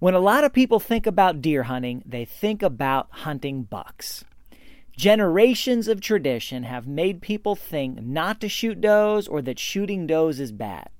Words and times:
When 0.00 0.14
a 0.14 0.20
lot 0.20 0.44
of 0.44 0.52
people 0.52 0.78
think 0.78 1.08
about 1.08 1.42
deer 1.42 1.64
hunting, 1.64 2.04
they 2.06 2.24
think 2.24 2.62
about 2.62 3.08
hunting 3.10 3.64
bucks. 3.64 4.24
Generations 4.96 5.88
of 5.88 6.00
tradition 6.00 6.62
have 6.62 6.86
made 6.86 7.20
people 7.20 7.56
think 7.56 8.00
not 8.00 8.40
to 8.40 8.48
shoot 8.48 8.80
does 8.80 9.26
or 9.26 9.42
that 9.42 9.58
shooting 9.58 10.06
does 10.06 10.38
is 10.38 10.52
bad. 10.52 10.90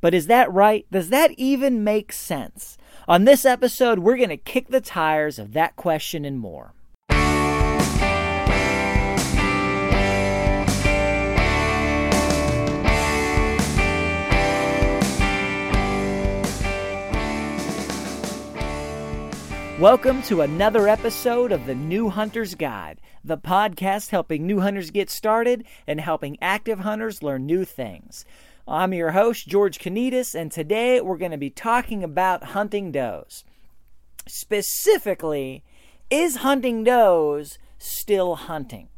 But 0.00 0.12
is 0.12 0.26
that 0.26 0.52
right? 0.52 0.86
Does 0.90 1.10
that 1.10 1.30
even 1.32 1.84
make 1.84 2.12
sense? 2.12 2.78
On 3.06 3.24
this 3.24 3.44
episode, 3.44 4.00
we're 4.00 4.16
going 4.16 4.28
to 4.28 4.36
kick 4.36 4.68
the 4.68 4.80
tires 4.80 5.38
of 5.38 5.52
that 5.52 5.76
question 5.76 6.24
and 6.24 6.40
more. 6.40 6.74
Welcome 19.78 20.22
to 20.22 20.40
another 20.40 20.88
episode 20.88 21.52
of 21.52 21.64
the 21.64 21.74
New 21.76 22.10
Hunter's 22.10 22.56
Guide, 22.56 23.00
the 23.22 23.38
podcast 23.38 24.10
helping 24.10 24.44
new 24.44 24.58
hunters 24.58 24.90
get 24.90 25.08
started 25.08 25.64
and 25.86 26.00
helping 26.00 26.36
active 26.42 26.80
hunters 26.80 27.22
learn 27.22 27.46
new 27.46 27.64
things. 27.64 28.24
I'm 28.66 28.92
your 28.92 29.12
host, 29.12 29.46
George 29.46 29.78
Konetes, 29.78 30.34
and 30.34 30.50
today 30.50 31.00
we're 31.00 31.16
going 31.16 31.30
to 31.30 31.38
be 31.38 31.50
talking 31.50 32.02
about 32.02 32.42
hunting 32.42 32.90
does. 32.90 33.44
Specifically, 34.26 35.62
is 36.10 36.38
hunting 36.38 36.82
does 36.82 37.56
still 37.78 38.34
hunting? 38.34 38.88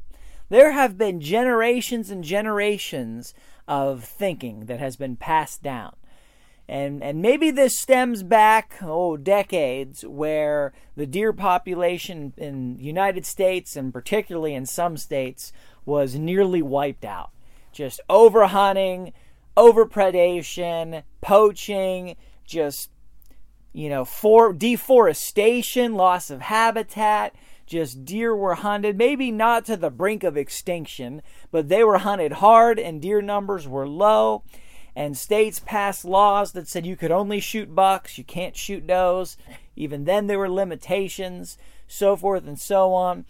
There 0.48 0.72
have 0.72 0.97
been 0.97 1.20
generations 1.20 2.09
and 2.09 2.25
generations 2.25 3.34
of 3.69 4.03
thinking 4.03 4.61
that 4.65 4.81
has 4.81 4.97
been 4.97 5.17
passed 5.17 5.62
down 5.62 5.92
and 6.71 7.03
and 7.03 7.21
maybe 7.21 7.51
this 7.51 7.81
stems 7.81 8.23
back 8.23 8.77
oh 8.81 9.17
decades 9.17 10.05
where 10.07 10.73
the 10.95 11.05
deer 11.05 11.33
population 11.33 12.33
in 12.37 12.77
the 12.77 12.85
United 12.85 13.27
States 13.27 13.75
and 13.75 13.93
particularly 13.93 14.55
in 14.55 14.65
some 14.65 14.97
states 14.97 15.53
was 15.85 16.15
nearly 16.15 16.62
wiped 16.62 17.05
out. 17.05 17.31
Just 17.73 18.00
overhunting 18.09 19.12
overpredation 19.56 21.03
poaching 21.21 22.15
just 22.47 22.91
you 23.73 23.89
know 23.89 24.05
for 24.05 24.53
deforestation 24.53 25.94
loss 25.94 26.31
of 26.31 26.41
habitat. 26.41 27.34
Just 27.67 28.05
deer 28.05 28.34
were 28.34 28.55
hunted 28.55 28.97
maybe 28.97 29.33
not 29.33 29.65
to 29.65 29.77
the 29.77 29.91
brink 29.91 30.23
of 30.23 30.37
extinction 30.37 31.21
but 31.50 31.69
they 31.69 31.83
were 31.83 31.99
hunted 31.99 32.34
hard 32.34 32.78
and 32.78 33.03
deer 33.03 33.21
numbers 33.21 33.67
were 33.67 33.89
low 33.89 34.44
and 34.95 35.17
states 35.17 35.61
passed 35.61 36.05
laws 36.05 36.53
that 36.53 36.69
said 36.69 36.87
you 36.87 36.97
could 36.97 37.11
only 37.11 37.41
shoot 37.41 37.75
bucks, 37.75 38.19
you 38.19 38.25
can't 38.25 38.56
shoot 38.56 38.87
does. 38.87 39.37
Even 39.77 40.05
then, 40.05 40.27
there 40.27 40.39
were 40.39 40.51
limitations, 40.51 41.56
so 41.87 42.17
forth 42.17 42.47
and 42.47 42.59
so 42.59 42.93
on. 42.93 43.25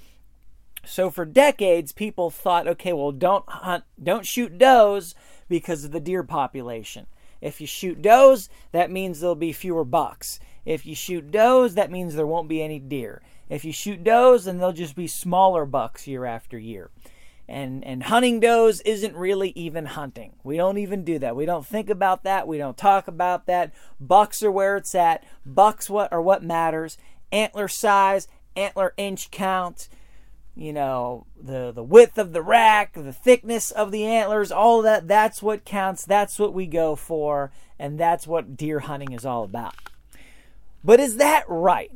So 0.85 1.11
for 1.11 1.25
decades, 1.25 1.93
people 1.93 2.31
thought, 2.31 2.67
okay, 2.67 2.93
well, 2.93 3.13
don't 3.13 3.49
hunt, 3.49 3.85
don't 4.03 4.27
shoot 4.27 4.59
does 4.59 5.15
because 5.49 5.85
of 5.85 5.93
the 5.93 6.01
deer 6.01 6.23
population. 6.23 7.07
If 7.41 7.61
you 7.61 7.67
shoot 7.67 8.03
does, 8.03 8.49
that 8.73 8.91
means 8.91 9.21
there'll 9.21 9.35
be 9.35 9.53
fewer 9.53 9.85
bucks. 9.85 10.41
If 10.65 10.85
you 10.85 10.95
shoot 10.95 11.31
does, 11.31 11.75
that 11.75 11.91
means 11.91 12.15
there 12.15 12.27
won't 12.27 12.49
be 12.49 12.63
any 12.63 12.79
deer. 12.79 13.23
If 13.49 13.65
you 13.65 13.73
shoot 13.73 14.05
does, 14.05 14.45
then 14.45 14.59
there'll 14.59 14.73
just 14.73 14.95
be 14.95 15.07
smaller 15.07 15.65
bucks 15.65 16.07
year 16.07 16.25
after 16.25 16.59
year 16.59 16.91
and 17.51 17.85
and 17.85 18.05
hunting 18.05 18.41
does 18.41 18.81
isn't 18.83 19.15
really 19.15 19.51
even 19.51 19.87
hunting. 19.87 20.37
We 20.45 20.57
don't 20.57 20.79
even 20.79 21.05
do 21.05 21.19
that. 21.19 21.37
We 21.37 21.47
don't 21.47 21.67
think 21.67 21.91
about 21.91 22.23
that. 22.25 22.47
We 22.47 22.59
don't 22.59 22.77
talk 22.77 23.09
about 23.09 23.47
that. 23.47 23.73
Bucks 24.01 24.43
are 24.43 24.53
where 24.53 24.77
it's 24.77 24.95
at. 24.95 25.25
Bucks 25.45 25.91
what 25.91 26.13
are 26.13 26.23
what 26.23 26.43
matters. 26.43 26.97
Antler 27.33 27.69
size, 27.69 28.29
antler 28.57 28.95
inch 28.97 29.31
count, 29.31 29.89
you 30.55 30.73
know, 30.73 31.27
the 31.41 31.73
the 31.73 31.83
width 31.83 32.19
of 32.19 32.33
the 32.33 32.43
rack, 32.43 32.95
the 32.95 33.13
thickness 33.13 33.71
of 33.71 33.91
the 33.91 34.05
antlers, 34.05 34.53
all 34.53 34.83
that 34.83 35.09
that's 35.09 35.43
what 35.43 35.65
counts. 35.65 36.05
That's 36.05 36.39
what 36.39 36.55
we 36.55 36.67
go 36.67 36.97
for 36.97 37.51
and 37.79 37.99
that's 37.99 38.27
what 38.27 38.57
deer 38.57 38.81
hunting 38.81 39.13
is 39.13 39.27
all 39.27 39.43
about. 39.43 39.75
But 40.85 41.01
is 41.01 41.17
that 41.17 41.45
right? 41.49 41.91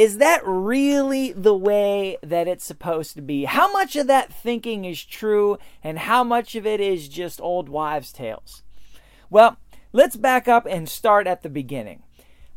Is 0.00 0.16
that 0.16 0.40
really 0.46 1.30
the 1.30 1.54
way 1.54 2.16
that 2.22 2.48
it's 2.48 2.64
supposed 2.64 3.16
to 3.16 3.20
be? 3.20 3.44
How 3.44 3.70
much 3.70 3.96
of 3.96 4.06
that 4.06 4.32
thinking 4.32 4.86
is 4.86 5.04
true 5.04 5.58
and 5.84 5.98
how 5.98 6.24
much 6.24 6.54
of 6.54 6.64
it 6.64 6.80
is 6.80 7.06
just 7.06 7.38
old 7.38 7.68
wives' 7.68 8.10
tales? 8.10 8.62
Well, 9.28 9.58
let's 9.92 10.16
back 10.16 10.48
up 10.48 10.64
and 10.64 10.88
start 10.88 11.26
at 11.26 11.42
the 11.42 11.50
beginning. 11.50 12.02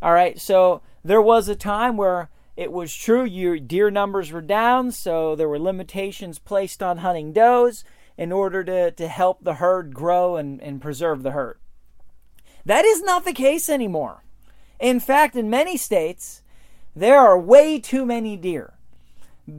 All 0.02 0.14
right, 0.14 0.40
so 0.40 0.84
there 1.04 1.22
was 1.22 1.50
a 1.50 1.56
time 1.58 1.98
where 1.98 2.30
it 2.56 2.72
was 2.72 2.96
true 2.96 3.26
your 3.26 3.60
deer 3.60 3.92
numbers 3.92 4.31
were 4.31 4.40
down, 4.40 4.94
so 4.94 5.36
there 5.36 5.50
were 5.50 5.60
limitations 5.60 6.40
placed 6.40 6.81
on 6.81 7.00
hunting 7.00 7.34
does 7.34 7.84
in 8.18 8.31
order 8.31 8.64
to, 8.64 8.92
to 8.92 9.08
help 9.10 9.44
the 9.44 9.56
herd 9.56 9.94
grow 9.94 10.38
and, 10.38 10.62
and 10.62 10.81
preserve 10.81 11.24
the 11.24 11.31
herd. 11.31 11.60
That 12.66 12.86
is 12.86 13.04
not 13.04 13.25
the 13.25 13.34
case 13.34 13.70
anymore. 13.70 14.24
In 14.80 15.02
fact, 15.02 15.36
in 15.36 15.50
many 15.50 15.75
states, 15.75 16.40
there 16.96 17.20
are 17.20 17.40
way 17.40 17.80
too 17.80 18.06
many 18.06 18.38
deer. 18.38 18.74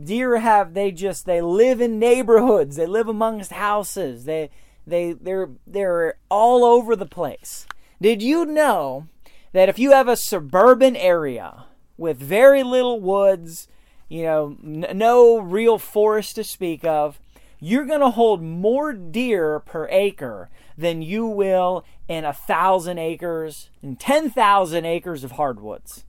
Deer 0.05 0.39
have 0.39 0.75
they 0.75 0.91
just 0.91 1.27
they 1.27 1.43
live 1.43 1.81
in 1.81 1.99
neighborhoods. 1.99 2.77
They 2.77 2.87
live 2.87 3.09
amongst 3.09 3.53
houses. 3.53 4.25
They 4.25 4.51
they 4.87 5.13
they're 5.13 5.51
they're 5.67 6.15
all 6.31 6.65
over 6.65 6.97
the 6.97 7.07
place. 7.07 7.67
Did 8.01 8.23
you 8.23 8.45
know 8.45 9.09
that 9.53 9.69
if 9.69 9.79
you 9.79 9.93
have 9.93 10.09
a 10.09 10.17
suburban 10.17 10.97
area 10.97 11.65
with 11.97 12.19
very 12.19 12.63
little 12.63 13.01
woods, 13.01 13.69
you 14.09 14.23
know, 14.23 14.57
n- 14.63 14.87
no 14.95 15.39
real 15.39 15.79
forest 15.79 16.37
to 16.37 16.45
speak 16.45 16.85
of, 16.85 17.21
you're 17.61 17.87
going 17.87 18.01
to 18.01 18.11
hold 18.11 18.43
more 18.43 18.93
deer 18.93 19.61
per 19.61 19.89
acre 19.91 20.51
than 20.77 21.03
you 21.03 21.27
will 21.27 21.85
in 22.09 22.25
a 22.25 22.33
thousand 22.33 22.99
acres 22.99 23.71
and 23.81 23.99
10,000 23.99 24.85
acres 24.85 25.25
of 25.25 25.33
hardwoods 25.33 26.05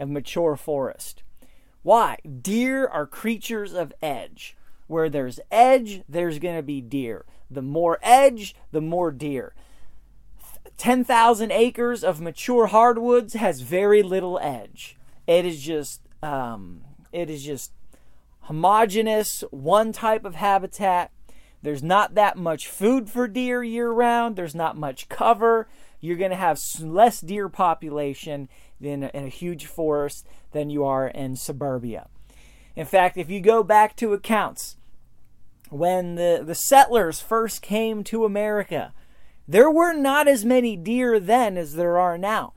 of 0.00 0.08
mature 0.08 0.56
forest. 0.56 1.22
Why? 1.82 2.18
Deer 2.42 2.86
are 2.86 3.06
creatures 3.06 3.72
of 3.72 3.92
edge. 4.02 4.56
Where 4.86 5.08
there's 5.08 5.38
edge, 5.50 6.02
there's 6.08 6.40
going 6.40 6.56
to 6.56 6.62
be 6.62 6.80
deer. 6.80 7.24
The 7.50 7.62
more 7.62 7.98
edge, 8.02 8.54
the 8.72 8.80
more 8.80 9.12
deer. 9.12 9.54
10,000 10.76 11.52
acres 11.52 12.02
of 12.02 12.20
mature 12.20 12.66
hardwoods 12.66 13.34
has 13.34 13.60
very 13.60 14.02
little 14.02 14.38
edge. 14.40 14.96
It 15.26 15.44
is 15.44 15.62
just, 15.62 16.00
um, 16.22 16.82
it 17.12 17.30
is 17.30 17.44
just 17.44 17.72
homogeneous, 18.40 19.44
one 19.50 19.92
type 19.92 20.24
of 20.24 20.34
habitat. 20.36 21.12
There's 21.62 21.82
not 21.82 22.14
that 22.14 22.36
much 22.36 22.66
food 22.66 23.10
for 23.10 23.28
deer 23.28 23.62
year 23.62 23.90
round. 23.90 24.34
There's 24.34 24.54
not 24.54 24.76
much 24.76 25.08
cover. 25.08 25.68
You're 26.00 26.16
going 26.16 26.30
to 26.30 26.36
have 26.36 26.60
less 26.80 27.20
deer 27.20 27.48
population 27.48 28.48
a, 29.04 29.08
in 29.16 29.24
a 29.24 29.28
huge 29.28 29.66
forest 29.66 30.26
than 30.52 30.70
you 30.70 30.84
are 30.84 31.08
in 31.08 31.36
suburbia. 31.36 32.08
In 32.74 32.86
fact, 32.86 33.16
if 33.16 33.28
you 33.28 33.40
go 33.40 33.62
back 33.62 33.96
to 33.96 34.12
accounts, 34.12 34.76
when 35.68 36.14
the, 36.14 36.42
the 36.44 36.54
settlers 36.54 37.20
first 37.20 37.62
came 37.62 38.02
to 38.04 38.24
America, 38.24 38.92
there 39.46 39.70
were 39.70 39.92
not 39.92 40.26
as 40.26 40.44
many 40.44 40.76
deer 40.76 41.20
then 41.20 41.56
as 41.56 41.74
there 41.74 41.98
are 41.98 42.16
now. 42.16 42.54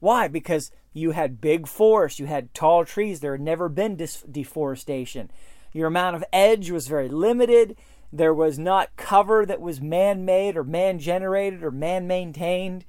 Why? 0.00 0.28
Because 0.28 0.70
You 0.96 1.10
had 1.10 1.40
big 1.40 1.66
forests, 1.66 2.20
you 2.20 2.26
had 2.26 2.54
tall 2.54 2.84
trees. 2.84 3.18
There 3.18 3.32
had 3.32 3.40
never 3.40 3.68
been 3.68 3.96
deforestation. 3.96 5.30
Your 5.72 5.88
amount 5.88 6.14
of 6.14 6.24
edge 6.32 6.70
was 6.70 6.86
very 6.86 7.08
limited. 7.08 7.76
There 8.14 8.32
was 8.32 8.60
not 8.60 8.94
cover 8.96 9.44
that 9.44 9.60
was 9.60 9.80
man 9.80 10.24
made 10.24 10.56
or 10.56 10.62
man 10.62 11.00
generated 11.00 11.64
or 11.64 11.72
man 11.72 12.06
maintained. 12.06 12.84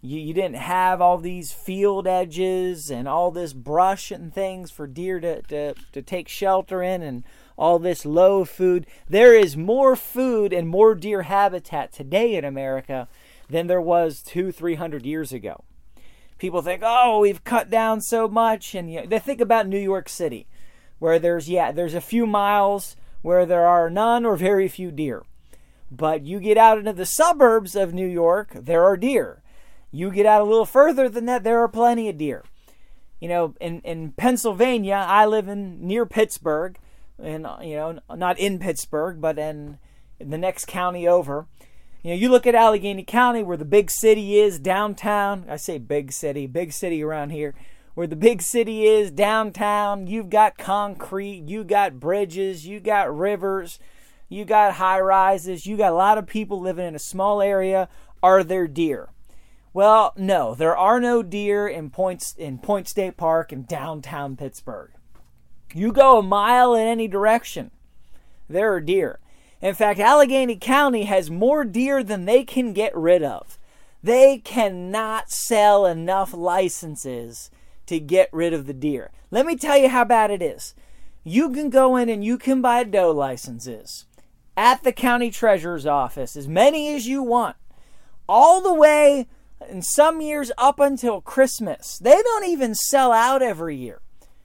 You, 0.00 0.18
you 0.18 0.34
didn't 0.34 0.56
have 0.56 1.00
all 1.00 1.16
these 1.16 1.52
field 1.52 2.08
edges 2.08 2.90
and 2.90 3.06
all 3.06 3.30
this 3.30 3.52
brush 3.52 4.10
and 4.10 4.34
things 4.34 4.72
for 4.72 4.88
deer 4.88 5.20
to, 5.20 5.42
to, 5.42 5.74
to 5.92 6.02
take 6.02 6.26
shelter 6.26 6.82
in 6.82 7.02
and 7.02 7.22
all 7.56 7.78
this 7.78 8.04
low 8.04 8.44
food. 8.44 8.84
There 9.08 9.32
is 9.32 9.56
more 9.56 9.94
food 9.94 10.52
and 10.52 10.68
more 10.68 10.96
deer 10.96 11.22
habitat 11.22 11.92
today 11.92 12.34
in 12.34 12.44
America 12.44 13.06
than 13.48 13.68
there 13.68 13.80
was 13.80 14.24
two, 14.24 14.50
three 14.50 14.74
hundred 14.74 15.06
years 15.06 15.32
ago. 15.32 15.62
People 16.36 16.62
think, 16.62 16.82
oh, 16.84 17.20
we've 17.20 17.44
cut 17.44 17.70
down 17.70 18.00
so 18.00 18.26
much, 18.26 18.74
and 18.74 18.92
you 18.92 19.02
know, 19.02 19.06
they 19.06 19.20
think 19.20 19.40
about 19.40 19.68
New 19.68 19.78
York 19.78 20.08
City, 20.08 20.48
where 20.98 21.20
there's 21.20 21.48
yeah, 21.48 21.70
there's 21.70 21.94
a 21.94 22.00
few 22.00 22.26
miles 22.26 22.96
where 23.24 23.46
there 23.46 23.66
are 23.66 23.88
none 23.88 24.26
or 24.26 24.36
very 24.36 24.68
few 24.68 24.90
deer. 24.90 25.22
But 25.90 26.26
you 26.26 26.38
get 26.40 26.58
out 26.58 26.76
into 26.76 26.92
the 26.92 27.06
suburbs 27.06 27.74
of 27.74 27.94
New 27.94 28.06
York, 28.06 28.50
there 28.52 28.84
are 28.84 28.98
deer. 28.98 29.42
You 29.90 30.10
get 30.10 30.26
out 30.26 30.42
a 30.42 30.44
little 30.44 30.66
further 30.66 31.08
than 31.08 31.24
that, 31.24 31.42
there 31.42 31.58
are 31.60 31.68
plenty 31.68 32.10
of 32.10 32.18
deer. 32.18 32.44
You 33.20 33.28
know, 33.28 33.54
in, 33.62 33.80
in 33.80 34.12
Pennsylvania, 34.12 35.06
I 35.08 35.24
live 35.24 35.48
in 35.48 35.86
near 35.86 36.04
Pittsburgh, 36.04 36.76
and 37.18 37.46
you 37.62 37.76
know, 37.76 37.98
not 38.14 38.38
in 38.38 38.58
Pittsburgh, 38.58 39.22
but 39.22 39.38
in, 39.38 39.78
in 40.20 40.28
the 40.28 40.36
next 40.36 40.66
county 40.66 41.08
over. 41.08 41.46
You 42.02 42.10
know, 42.10 42.16
you 42.16 42.28
look 42.28 42.46
at 42.46 42.54
Allegheny 42.54 43.04
County, 43.04 43.42
where 43.42 43.56
the 43.56 43.64
big 43.64 43.90
city 43.90 44.38
is, 44.38 44.58
downtown. 44.58 45.46
I 45.48 45.56
say 45.56 45.78
big 45.78 46.12
city, 46.12 46.46
big 46.46 46.72
city 46.72 47.02
around 47.02 47.30
here 47.30 47.54
where 47.94 48.06
the 48.06 48.16
big 48.16 48.42
city 48.42 48.86
is, 48.86 49.10
downtown, 49.10 50.06
you've 50.06 50.30
got 50.30 50.58
concrete, 50.58 51.44
you 51.46 51.64
got 51.64 52.00
bridges, 52.00 52.66
you 52.66 52.80
got 52.80 53.16
rivers, 53.16 53.78
you 54.28 54.44
got 54.44 54.74
high 54.74 55.00
rises, 55.00 55.66
you 55.66 55.76
got 55.76 55.92
a 55.92 55.96
lot 55.96 56.18
of 56.18 56.26
people 56.26 56.60
living 56.60 56.86
in 56.86 56.94
a 56.94 57.00
small 57.00 57.40
area. 57.40 57.88
Are 58.22 58.42
there 58.42 58.66
deer? 58.66 59.10
Well, 59.72 60.12
no, 60.16 60.54
there 60.54 60.76
are 60.76 61.00
no 61.00 61.22
deer 61.22 61.68
in 61.68 61.90
Point, 61.90 62.34
in 62.36 62.58
Point 62.58 62.88
State 62.88 63.16
Park 63.16 63.52
in 63.52 63.64
downtown 63.64 64.36
Pittsburgh. 64.36 64.90
You 65.72 65.92
go 65.92 66.18
a 66.18 66.22
mile 66.22 66.74
in 66.74 66.86
any 66.86 67.08
direction, 67.08 67.70
there 68.48 68.72
are 68.72 68.80
deer. 68.80 69.20
In 69.60 69.74
fact, 69.74 69.98
Allegheny 69.98 70.56
County 70.56 71.04
has 71.04 71.30
more 71.30 71.64
deer 71.64 72.04
than 72.04 72.24
they 72.24 72.44
can 72.44 72.72
get 72.72 72.94
rid 72.96 73.22
of. 73.22 73.58
They 74.02 74.38
cannot 74.38 75.30
sell 75.30 75.86
enough 75.86 76.34
licenses 76.34 77.50
to 77.86 78.00
get 78.00 78.28
rid 78.32 78.52
of 78.52 78.66
the 78.66 78.72
deer. 78.72 79.10
Let 79.30 79.46
me 79.46 79.56
tell 79.56 79.76
you 79.76 79.88
how 79.88 80.04
bad 80.04 80.30
it 80.30 80.42
is. 80.42 80.74
You 81.22 81.50
can 81.50 81.70
go 81.70 81.96
in 81.96 82.08
and 82.08 82.24
you 82.24 82.38
can 82.38 82.60
buy 82.60 82.84
doe 82.84 83.10
licenses 83.10 84.06
at 84.56 84.82
the 84.82 84.92
county 84.92 85.30
treasurer's 85.30 85.86
office, 85.86 86.36
as 86.36 86.46
many 86.46 86.94
as 86.94 87.08
you 87.08 87.22
want, 87.22 87.56
all 88.28 88.60
the 88.60 88.74
way 88.74 89.26
in 89.68 89.82
some 89.82 90.20
years 90.20 90.52
up 90.58 90.78
until 90.78 91.20
Christmas. 91.20 91.98
They 91.98 92.20
don't 92.22 92.44
even 92.44 92.74
sell 92.74 93.12
out 93.12 93.42
every 93.42 93.76
year. 93.76 94.00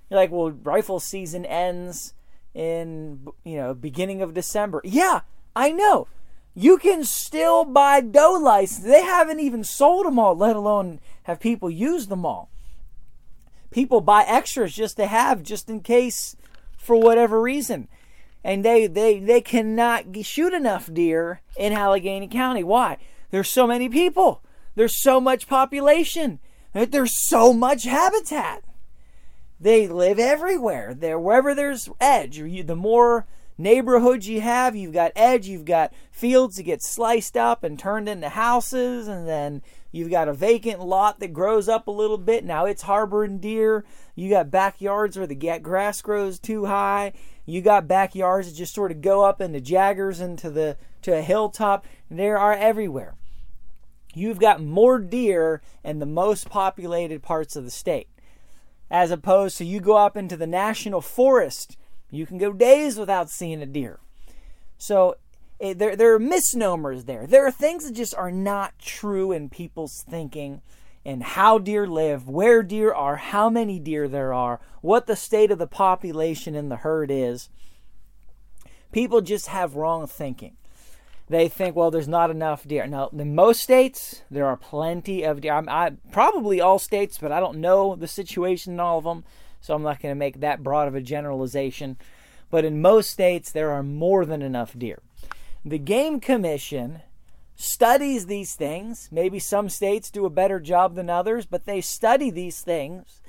You're 0.09 0.19
like, 0.19 0.31
well, 0.31 0.51
rifle 0.51 0.99
season 0.99 1.45
ends 1.45 2.13
in 2.55 3.27
you 3.43 3.57
know 3.57 3.73
beginning 3.73 4.21
of 4.21 4.33
December. 4.33 4.81
Yeah, 4.83 5.21
I 5.55 5.71
know. 5.71 6.07
You 6.55 6.77
can 6.77 7.03
still 7.03 7.63
buy 7.63 8.01
doe 8.01 8.39
licenses. 8.41 8.85
They 8.85 9.03
haven't 9.03 9.39
even 9.39 9.63
sold 9.63 10.05
them 10.05 10.17
all, 10.17 10.35
let 10.35 10.55
alone 10.55 10.99
have 11.23 11.39
people 11.39 11.69
use 11.69 12.07
them 12.07 12.25
all 12.25 12.49
people 13.71 14.01
buy 14.01 14.23
extras 14.27 14.73
just 14.73 14.97
to 14.97 15.07
have, 15.07 15.43
just 15.43 15.69
in 15.69 15.81
case, 15.81 16.35
for 16.77 16.95
whatever 16.95 17.41
reason. 17.41 17.87
And 18.43 18.63
they, 18.63 18.87
they, 18.87 19.19
they 19.19 19.41
cannot 19.41 20.05
shoot 20.23 20.53
enough 20.53 20.91
deer 20.93 21.41
in 21.57 21.73
Allegheny 21.73 22.27
County. 22.27 22.63
Why? 22.63 22.97
There's 23.31 23.49
so 23.49 23.67
many 23.67 23.89
people. 23.89 24.41
There's 24.75 25.01
so 25.01 25.19
much 25.19 25.47
population. 25.47 26.39
There's 26.73 27.27
so 27.27 27.53
much 27.53 27.83
habitat. 27.83 28.63
They 29.59 29.87
live 29.87 30.19
everywhere. 30.19 30.93
There, 30.93 31.19
wherever 31.19 31.53
there's 31.53 31.89
edge, 31.99 32.37
you, 32.37 32.63
the 32.63 32.75
more 32.75 33.25
neighborhoods 33.57 34.29
you 34.29 34.39
have, 34.39 34.75
you've 34.75 34.93
got 34.93 35.11
edge, 35.17 35.47
you've 35.47 35.65
got 35.65 35.93
fields 36.11 36.55
that 36.55 36.63
get 36.63 36.81
sliced 36.81 37.35
up 37.35 37.63
and 37.63 37.77
turned 37.77 38.07
into 38.07 38.29
houses, 38.29 39.07
and 39.09 39.27
then 39.27 39.61
You've 39.91 40.11
got 40.11 40.27
a 40.27 40.33
vacant 40.33 40.81
lot 40.81 41.19
that 41.19 41.33
grows 41.33 41.67
up 41.67 41.87
a 41.87 41.91
little 41.91 42.17
bit. 42.17 42.45
Now 42.45 42.65
it's 42.65 42.83
harboring 42.83 43.39
deer. 43.39 43.85
You 44.15 44.29
got 44.29 44.51
backyards 44.51 45.17
where 45.17 45.27
the 45.27 45.59
grass 45.59 46.01
grows 46.01 46.39
too 46.39 46.65
high. 46.65 47.13
You 47.45 47.61
got 47.61 47.87
backyards 47.87 48.49
that 48.49 48.57
just 48.57 48.75
sort 48.75 48.91
of 48.91 49.01
go 49.01 49.23
up 49.23 49.41
into 49.41 49.59
jaggers 49.59 50.19
into 50.19 50.51
the 50.51 50.77
to 51.01 51.17
a 51.17 51.21
hilltop. 51.21 51.85
There 52.09 52.37
are 52.37 52.53
everywhere. 52.53 53.15
You've 54.13 54.39
got 54.39 54.61
more 54.61 54.99
deer 54.99 55.61
in 55.83 55.99
the 55.99 56.05
most 56.05 56.49
populated 56.49 57.23
parts 57.23 57.55
of 57.55 57.63
the 57.63 57.71
state. 57.71 58.07
As 58.91 59.11
opposed 59.11 59.57
to 59.57 59.65
you 59.65 59.79
go 59.79 59.97
up 59.97 60.17
into 60.17 60.35
the 60.35 60.47
national 60.47 61.01
forest, 61.01 61.77
you 62.09 62.25
can 62.25 62.37
go 62.37 62.51
days 62.51 62.97
without 62.97 63.29
seeing 63.29 63.61
a 63.61 63.67
deer. 63.67 63.99
So 64.77 65.15
Eh, 65.61 65.73
there, 65.73 65.95
there 65.95 66.13
are 66.13 66.19
misnomers 66.19 67.05
there. 67.05 67.27
There 67.27 67.45
are 67.45 67.51
things 67.51 67.85
that 67.85 67.93
just 67.93 68.15
are 68.15 68.31
not 68.31 68.79
true 68.79 69.31
in 69.31 69.49
people's 69.49 70.03
thinking 70.09 70.61
and 71.05 71.23
how 71.23 71.57
deer 71.57 71.87
live, 71.87 72.27
where 72.27 72.61
deer 72.61 72.93
are, 72.93 73.17
how 73.17 73.49
many 73.49 73.79
deer 73.79 74.07
there 74.07 74.33
are, 74.33 74.59
what 74.81 75.07
the 75.07 75.15
state 75.15 75.51
of 75.51 75.57
the 75.57 75.67
population 75.67 76.55
in 76.55 76.69
the 76.69 76.77
herd 76.77 77.09
is. 77.09 77.49
People 78.91 79.21
just 79.21 79.47
have 79.47 79.75
wrong 79.75 80.07
thinking. 80.07 80.55
They 81.27 81.47
think, 81.47 81.75
well, 81.75 81.91
there's 81.91 82.07
not 82.07 82.31
enough 82.31 82.67
deer. 82.67 82.87
Now, 82.87 83.09
in 83.09 83.35
most 83.35 83.61
states, 83.61 84.23
there 84.31 84.47
are 84.47 84.57
plenty 84.57 85.23
of 85.23 85.41
deer. 85.41 85.53
I, 85.53 85.63
I, 85.67 85.91
probably 86.11 86.59
all 86.59 86.79
states, 86.79 87.19
but 87.19 87.31
I 87.31 87.39
don't 87.39 87.61
know 87.61 87.95
the 87.95 88.07
situation 88.07 88.73
in 88.73 88.79
all 88.79 88.97
of 88.97 89.03
them, 89.03 89.23
so 89.61 89.75
I'm 89.75 89.83
not 89.83 90.01
going 90.01 90.11
to 90.11 90.19
make 90.19 90.39
that 90.39 90.63
broad 90.63 90.87
of 90.87 90.95
a 90.95 91.01
generalization. 91.01 91.97
But 92.49 92.65
in 92.65 92.81
most 92.81 93.11
states, 93.11 93.51
there 93.51 93.71
are 93.71 93.83
more 93.83 94.25
than 94.25 94.41
enough 94.41 94.77
deer. 94.77 95.01
The 95.69 95.77
Game 95.77 96.19
Commission 96.19 97.03
studies 97.55 98.25
these 98.25 98.55
things. 98.55 99.07
Maybe 99.11 99.37
some 99.37 99.69
states 99.69 100.09
do 100.09 100.25
a 100.25 100.29
better 100.31 100.59
job 100.59 100.95
than 100.95 101.11
others, 101.11 101.45
but 101.45 101.65
they 101.65 101.79
study 101.79 102.31
these 102.31 102.61
things. 102.61 103.21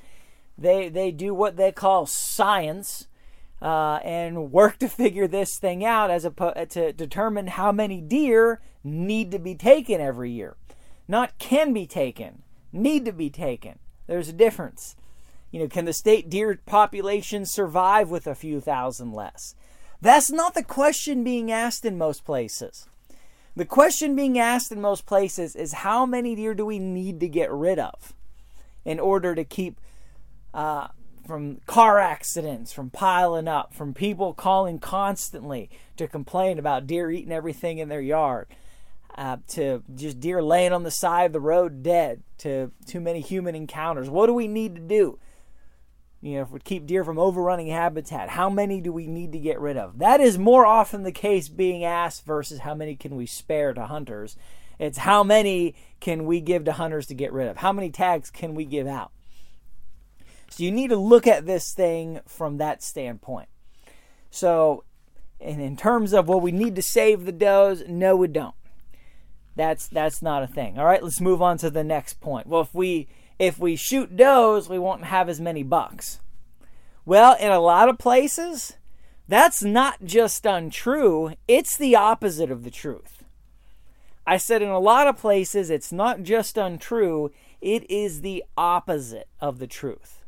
They 0.57 0.89
they 0.89 1.11
do 1.11 1.35
what 1.35 1.55
they 1.55 1.71
call 1.71 2.07
science 2.07 3.05
uh, 3.61 3.99
and 4.03 4.51
work 4.51 4.79
to 4.79 4.89
figure 4.89 5.27
this 5.27 5.59
thing 5.59 5.85
out 5.85 6.09
as 6.09 6.25
a 6.25 6.31
to 6.71 6.91
determine 6.93 7.45
how 7.45 7.71
many 7.71 8.01
deer 8.01 8.59
need 8.83 9.29
to 9.29 9.37
be 9.37 9.53
taken 9.53 10.01
every 10.01 10.31
year. 10.31 10.57
Not 11.07 11.37
can 11.37 11.73
be 11.73 11.85
taken, 11.85 12.41
need 12.73 13.05
to 13.05 13.11
be 13.11 13.29
taken. 13.29 13.77
There's 14.07 14.29
a 14.29 14.33
difference. 14.33 14.95
You 15.51 15.59
know, 15.59 15.67
can 15.67 15.85
the 15.85 15.93
state 15.93 16.27
deer 16.27 16.59
population 16.65 17.45
survive 17.45 18.09
with 18.09 18.25
a 18.25 18.33
few 18.33 18.59
thousand 18.59 19.13
less? 19.13 19.53
That's 20.01 20.31
not 20.31 20.55
the 20.55 20.63
question 20.63 21.23
being 21.23 21.51
asked 21.51 21.85
in 21.85 21.97
most 21.97 22.25
places. 22.25 22.87
The 23.55 23.65
question 23.65 24.15
being 24.15 24.39
asked 24.39 24.71
in 24.71 24.81
most 24.81 25.05
places 25.05 25.55
is 25.55 25.73
how 25.73 26.05
many 26.05 26.35
deer 26.35 26.53
do 26.53 26.65
we 26.65 26.79
need 26.79 27.19
to 27.19 27.27
get 27.27 27.51
rid 27.51 27.77
of 27.77 28.13
in 28.83 28.99
order 28.99 29.35
to 29.35 29.43
keep 29.43 29.79
uh, 30.53 30.87
from 31.27 31.57
car 31.67 31.99
accidents, 31.99 32.73
from 32.73 32.89
piling 32.89 33.47
up, 33.47 33.73
from 33.73 33.93
people 33.93 34.33
calling 34.33 34.79
constantly 34.79 35.69
to 35.97 36.07
complain 36.07 36.57
about 36.57 36.87
deer 36.87 37.11
eating 37.11 37.31
everything 37.31 37.77
in 37.77 37.89
their 37.89 38.01
yard, 38.01 38.47
uh, 39.15 39.37
to 39.49 39.83
just 39.93 40.19
deer 40.19 40.41
laying 40.41 40.73
on 40.73 40.83
the 40.83 40.91
side 40.91 41.25
of 41.25 41.33
the 41.33 41.39
road 41.39 41.83
dead, 41.83 42.23
to 42.39 42.71
too 42.87 42.99
many 42.99 43.19
human 43.19 43.53
encounters. 43.53 44.09
What 44.09 44.27
do 44.27 44.33
we 44.33 44.47
need 44.47 44.75
to 44.75 44.81
do? 44.81 45.19
You 46.21 46.35
know, 46.35 46.43
if 46.43 46.51
we 46.51 46.59
keep 46.59 46.85
deer 46.85 47.03
from 47.03 47.17
overrunning 47.17 47.67
habitat, 47.67 48.29
how 48.29 48.49
many 48.49 48.79
do 48.79 48.93
we 48.93 49.07
need 49.07 49.31
to 49.31 49.39
get 49.39 49.59
rid 49.59 49.75
of? 49.75 49.97
That 49.97 50.21
is 50.21 50.37
more 50.37 50.65
often 50.65 51.01
the 51.01 51.11
case 51.11 51.49
being 51.49 51.83
asked 51.83 52.25
versus 52.25 52.59
how 52.59 52.75
many 52.75 52.95
can 52.95 53.15
we 53.15 53.25
spare 53.25 53.73
to 53.73 53.87
hunters. 53.87 54.37
It's 54.77 54.99
how 54.99 55.23
many 55.23 55.75
can 55.99 56.25
we 56.25 56.39
give 56.39 56.65
to 56.65 56.73
hunters 56.73 57.07
to 57.07 57.15
get 57.15 57.33
rid 57.33 57.47
of? 57.47 57.57
How 57.57 57.73
many 57.73 57.89
tags 57.89 58.29
can 58.29 58.53
we 58.53 58.65
give 58.65 58.85
out? 58.85 59.11
So 60.49 60.63
you 60.63 60.71
need 60.71 60.89
to 60.89 60.95
look 60.95 61.25
at 61.25 61.45
this 61.45 61.73
thing 61.73 62.19
from 62.27 62.57
that 62.57 62.83
standpoint. 62.83 63.49
So, 64.29 64.83
and 65.39 65.59
in 65.59 65.75
terms 65.75 66.13
of 66.13 66.27
well, 66.27 66.39
we 66.39 66.51
need 66.51 66.75
to 66.75 66.83
save 66.83 67.25
the 67.25 67.31
does, 67.31 67.83
no, 67.87 68.15
we 68.15 68.27
don't. 68.27 68.55
That's 69.55 69.87
that's 69.87 70.21
not 70.21 70.43
a 70.43 70.47
thing. 70.47 70.77
All 70.77 70.85
right, 70.85 71.03
let's 71.03 71.19
move 71.19 71.41
on 71.41 71.57
to 71.59 71.69
the 71.69 71.83
next 71.83 72.19
point. 72.21 72.47
Well, 72.47 72.61
if 72.61 72.73
we 72.73 73.07
if 73.41 73.57
we 73.57 73.75
shoot 73.75 74.15
does, 74.15 74.69
we 74.69 74.77
won't 74.77 75.05
have 75.05 75.27
as 75.27 75.41
many 75.41 75.63
bucks. 75.63 76.19
Well, 77.05 77.35
in 77.39 77.51
a 77.51 77.59
lot 77.59 77.89
of 77.89 77.97
places, 77.97 78.73
that's 79.27 79.63
not 79.63 80.05
just 80.05 80.45
untrue, 80.45 81.33
it's 81.47 81.75
the 81.75 81.95
opposite 81.95 82.51
of 82.51 82.63
the 82.63 82.69
truth. 82.69 83.23
I 84.27 84.37
said 84.37 84.61
in 84.61 84.69
a 84.69 84.77
lot 84.77 85.07
of 85.07 85.17
places, 85.17 85.71
it's 85.71 85.91
not 85.91 86.21
just 86.21 86.55
untrue, 86.55 87.31
It 87.61 87.89
is 87.89 88.21
the 88.21 88.43
opposite 88.55 89.27
of 89.39 89.57
the 89.57 89.65
truth. 89.65 90.23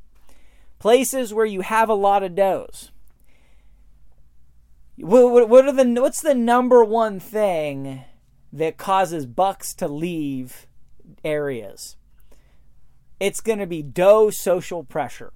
Places 0.79 1.35
where 1.35 1.45
you 1.45 1.61
have 1.61 1.89
a 1.89 1.93
lot 1.93 2.23
of 2.23 2.33
does. 2.33 2.91
What, 4.97 5.65
are 5.65 5.71
the 5.71 6.01
what's 6.01 6.21
the 6.21 6.33
number 6.33 6.83
one 6.83 7.19
thing 7.19 8.05
that 8.51 8.77
causes 8.77 9.27
bucks 9.27 9.75
to 9.75 9.87
leave 9.87 10.65
areas? 11.23 11.95
It's 13.23 13.39
going 13.39 13.59
to 13.59 13.65
be 13.65 13.81
doe 13.81 14.31
social 14.31 14.83
pressure. 14.83 15.31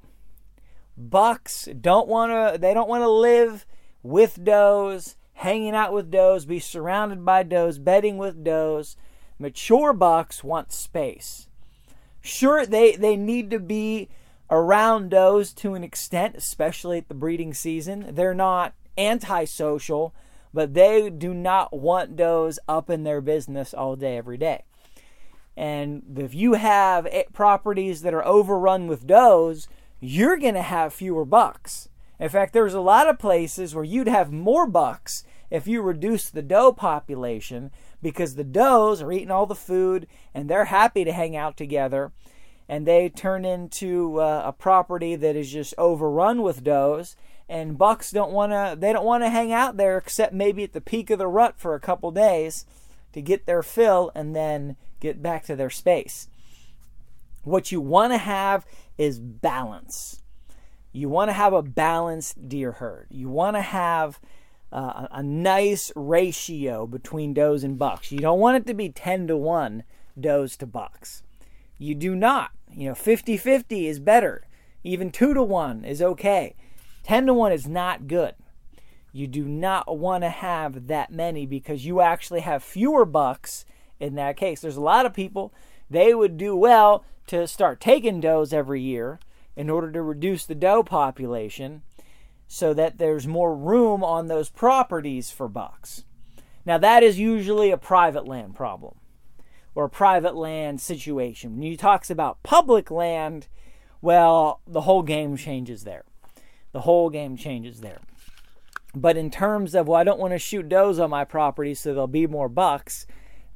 Bucks 0.98 1.70
don't 1.79 2.10
want 2.10 2.34
to 2.34 2.60
they 2.60 2.74
don't 2.74 2.89
want 2.89 3.03
to 3.03 3.10
live 3.10 3.65
with 4.03 4.44
does, 4.44 5.15
hanging 5.36 5.74
out 5.74 5.94
with 5.94 6.12
does, 6.12 6.46
be 6.46 6.60
surrounded 6.60 7.24
by 7.24 7.44
does, 7.44 7.79
bedding 7.79 8.17
with 8.17 8.44
does. 8.44 8.98
Mature 9.39 9.94
bucks 9.94 10.44
want 10.44 10.74
space. 10.74 11.48
Sure, 12.20 12.65
they, 12.65 12.98
they 12.98 13.15
need 13.15 13.50
to 13.51 13.60
be 13.60 14.10
around 14.50 15.12
does 15.12 15.53
to 15.53 15.74
an 15.74 15.86
extent, 15.86 16.36
especially 16.36 16.98
at 16.98 17.08
the 17.08 17.13
breeding 17.13 17.53
season. 17.53 18.08
They're 18.15 18.34
not 18.34 18.74
antisocial, 18.98 20.13
but 20.53 20.74
they 20.74 21.10
do 21.10 21.34
not 21.34 21.72
want 21.72 22.17
does 22.17 22.60
up 22.67 22.89
in 22.89 23.06
their 23.06 23.22
business 23.22 23.74
all 23.74 23.96
day, 23.96 24.17
every 24.17 24.38
day. 24.38 24.65
And 25.57 26.03
if 26.15 26.35
you 26.35 26.53
have 26.53 27.07
properties 27.33 28.03
that 28.03 28.13
are 28.13 28.25
overrun 28.25 28.85
with 28.85 29.07
does, 29.07 29.67
you're 29.99 30.37
going 30.37 30.53
to 30.53 30.61
have 30.61 30.93
fewer 30.93 31.25
bucks. 31.25 31.89
In 32.19 32.29
fact, 32.29 32.53
there's 32.53 32.75
a 32.75 32.79
lot 32.79 33.09
of 33.09 33.17
places 33.17 33.73
where 33.73 33.83
you'd 33.83 34.07
have 34.07 34.31
more 34.31 34.67
bucks 34.67 35.23
if 35.49 35.67
you 35.67 35.81
reduce 35.81 36.29
the 36.29 36.43
doe 36.43 36.71
population 36.71 37.71
because 38.03 38.35
the 38.35 38.43
does 38.43 39.01
are 39.01 39.11
eating 39.11 39.31
all 39.31 39.47
the 39.47 39.55
food 39.55 40.05
and 40.31 40.47
they're 40.47 40.65
happy 40.65 41.03
to 41.03 41.11
hang 41.11 41.35
out 41.35 41.57
together 41.57 42.11
and 42.69 42.85
they 42.85 43.09
turn 43.09 43.45
into 43.45 44.19
uh, 44.19 44.43
a 44.45 44.51
property 44.51 45.15
that 45.15 45.35
is 45.35 45.51
just 45.51 45.73
overrun 45.77 46.41
with 46.41 46.63
does 46.63 47.15
and 47.49 47.77
bucks 47.77 48.11
don't 48.11 48.31
want 48.31 48.51
to 48.51 48.75
they 48.77 48.91
don't 48.91 49.05
want 49.05 49.23
to 49.23 49.29
hang 49.29 49.53
out 49.53 49.77
there 49.77 49.97
except 49.97 50.33
maybe 50.33 50.63
at 50.63 50.73
the 50.73 50.81
peak 50.81 51.09
of 51.09 51.17
the 51.17 51.27
rut 51.27 51.57
for 51.57 51.73
a 51.73 51.79
couple 51.79 52.11
days 52.11 52.65
to 53.13 53.21
get 53.21 53.45
their 53.45 53.63
fill 53.63 54.11
and 54.13 54.35
then 54.35 54.75
get 54.99 55.21
back 55.21 55.43
to 55.45 55.55
their 55.55 55.69
space 55.69 56.27
what 57.43 57.71
you 57.71 57.79
want 57.79 58.11
to 58.11 58.17
have 58.17 58.65
is 58.97 59.19
balance 59.19 60.21
you 60.91 61.07
want 61.09 61.29
to 61.29 61.33
have 61.33 61.53
a 61.53 61.61
balanced 61.61 62.49
deer 62.49 62.73
herd 62.73 63.07
you 63.09 63.29
want 63.29 63.55
to 63.55 63.61
have 63.61 64.19
uh, 64.71 65.07
a 65.11 65.23
nice 65.23 65.91
ratio 65.95 66.85
between 66.85 67.33
does 67.33 67.63
and 67.63 67.77
bucks. 67.77 68.11
You 68.11 68.19
don't 68.19 68.39
want 68.39 68.57
it 68.57 68.67
to 68.67 68.73
be 68.73 68.89
10 68.89 69.27
to 69.27 69.37
1 69.37 69.83
does 70.19 70.57
to 70.57 70.65
bucks. 70.65 71.23
You 71.77 71.95
do 71.95 72.15
not. 72.15 72.51
You 72.71 72.89
know, 72.89 72.95
50 72.95 73.37
50 73.37 73.87
is 73.87 73.99
better. 73.99 74.45
Even 74.83 75.11
2 75.11 75.33
to 75.33 75.43
1 75.43 75.85
is 75.85 76.01
okay. 76.01 76.55
10 77.03 77.27
to 77.27 77.33
1 77.33 77.51
is 77.51 77.67
not 77.67 78.07
good. 78.07 78.35
You 79.13 79.27
do 79.27 79.45
not 79.45 79.97
want 79.97 80.23
to 80.23 80.29
have 80.29 80.87
that 80.87 81.11
many 81.11 81.45
because 81.45 81.85
you 81.85 82.01
actually 82.01 82.41
have 82.41 82.61
fewer 82.61 83.05
bucks 83.05 83.65
in 83.99 84.15
that 84.15 84.37
case. 84.37 84.61
There's 84.61 84.77
a 84.77 84.81
lot 84.81 85.05
of 85.05 85.13
people, 85.13 85.53
they 85.89 86.13
would 86.13 86.37
do 86.37 86.55
well 86.55 87.03
to 87.27 87.47
start 87.47 87.79
taking 87.79 88.19
does 88.19 88.53
every 88.53 88.81
year 88.81 89.19
in 89.55 89.69
order 89.69 89.91
to 89.91 90.01
reduce 90.01 90.45
the 90.45 90.55
doe 90.55 90.83
population 90.83 91.81
so 92.47 92.73
that 92.73 92.97
there's 92.97 93.27
more 93.27 93.55
room 93.55 94.03
on 94.03 94.27
those 94.27 94.49
properties 94.49 95.29
for 95.29 95.47
bucks. 95.47 96.05
Now, 96.65 96.77
that 96.77 97.03
is 97.03 97.19
usually 97.19 97.71
a 97.71 97.77
private 97.77 98.27
land 98.27 98.55
problem 98.55 98.95
or 99.75 99.85
a 99.85 99.89
private 99.89 100.35
land 100.35 100.81
situation. 100.81 101.53
When 101.53 101.63
he 101.63 101.77
talks 101.77 102.09
about 102.09 102.43
public 102.43 102.89
land, 102.89 103.47
well, 104.01 104.61
the 104.65 104.81
whole 104.81 105.03
game 105.03 105.37
changes 105.37 105.83
there. 105.83 106.03
The 106.71 106.81
whole 106.81 107.09
game 107.09 107.37
changes 107.37 107.81
there. 107.81 107.99
But 108.95 109.17
in 109.17 109.29
terms 109.29 109.75
of, 109.75 109.87
well, 109.87 109.99
I 109.99 110.03
don't 110.03 110.19
want 110.19 110.33
to 110.33 110.39
shoot 110.39 110.69
does 110.69 110.99
on 110.99 111.09
my 111.09 111.23
property 111.23 111.73
so 111.73 111.89
there'll 111.89 112.07
be 112.07 112.27
more 112.27 112.49
bucks, 112.49 113.05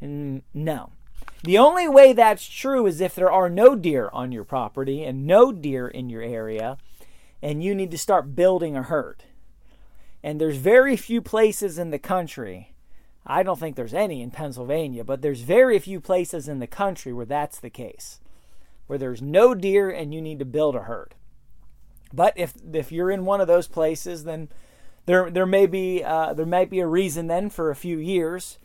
no. 0.01 0.91
The 1.43 1.57
only 1.57 1.87
way 1.87 2.13
that's 2.13 2.47
true 2.47 2.85
is 2.85 3.01
if 3.01 3.15
there 3.15 3.31
are 3.31 3.49
no 3.49 3.75
deer 3.75 4.09
on 4.13 4.31
your 4.31 4.43
property 4.43 5.03
and 5.03 5.25
no 5.25 5.51
deer 5.51 5.87
in 5.87 6.09
your 6.09 6.21
area 6.21 6.77
and 7.41 7.63
you 7.63 7.73
need 7.73 7.91
to 7.91 7.97
start 7.97 8.35
building 8.35 8.75
a 8.75 8.83
herd. 8.83 9.23
And 10.23 10.39
there's 10.39 10.57
very 10.57 10.95
few 10.95 11.21
places 11.21 11.79
in 11.79 11.89
the 11.89 11.97
country, 11.97 12.73
I 13.25 13.43
don't 13.43 13.59
think 13.59 13.75
there's 13.75 13.93
any 13.93 14.21
in 14.21 14.31
Pennsylvania, 14.31 15.03
but 15.03 15.21
there's 15.21 15.41
very 15.41 15.79
few 15.79 15.99
places 15.99 16.47
in 16.47 16.59
the 16.59 16.67
country 16.67 17.13
where 17.13 17.25
that's 17.25 17.59
the 17.59 17.69
case, 17.69 18.19
where 18.87 18.99
there's 18.99 19.21
no 19.21 19.55
deer 19.55 19.89
and 19.89 20.13
you 20.13 20.21
need 20.21 20.39
to 20.39 20.45
build 20.45 20.75
a 20.75 20.83
herd. 20.83 21.15
But 22.13 22.33
if 22.35 22.53
if 22.73 22.91
you're 22.91 23.09
in 23.09 23.25
one 23.25 23.41
of 23.41 23.47
those 23.47 23.67
places, 23.67 24.25
then 24.25 24.49
there 25.05 25.31
there 25.31 25.45
may 25.45 25.65
be 25.65 26.03
uh, 26.03 26.33
there 26.33 26.45
might 26.45 26.69
be 26.69 26.81
a 26.81 26.87
reason 26.87 27.27
then 27.27 27.49
for 27.49 27.71
a 27.71 27.75
few 27.75 27.97
years 27.97 28.57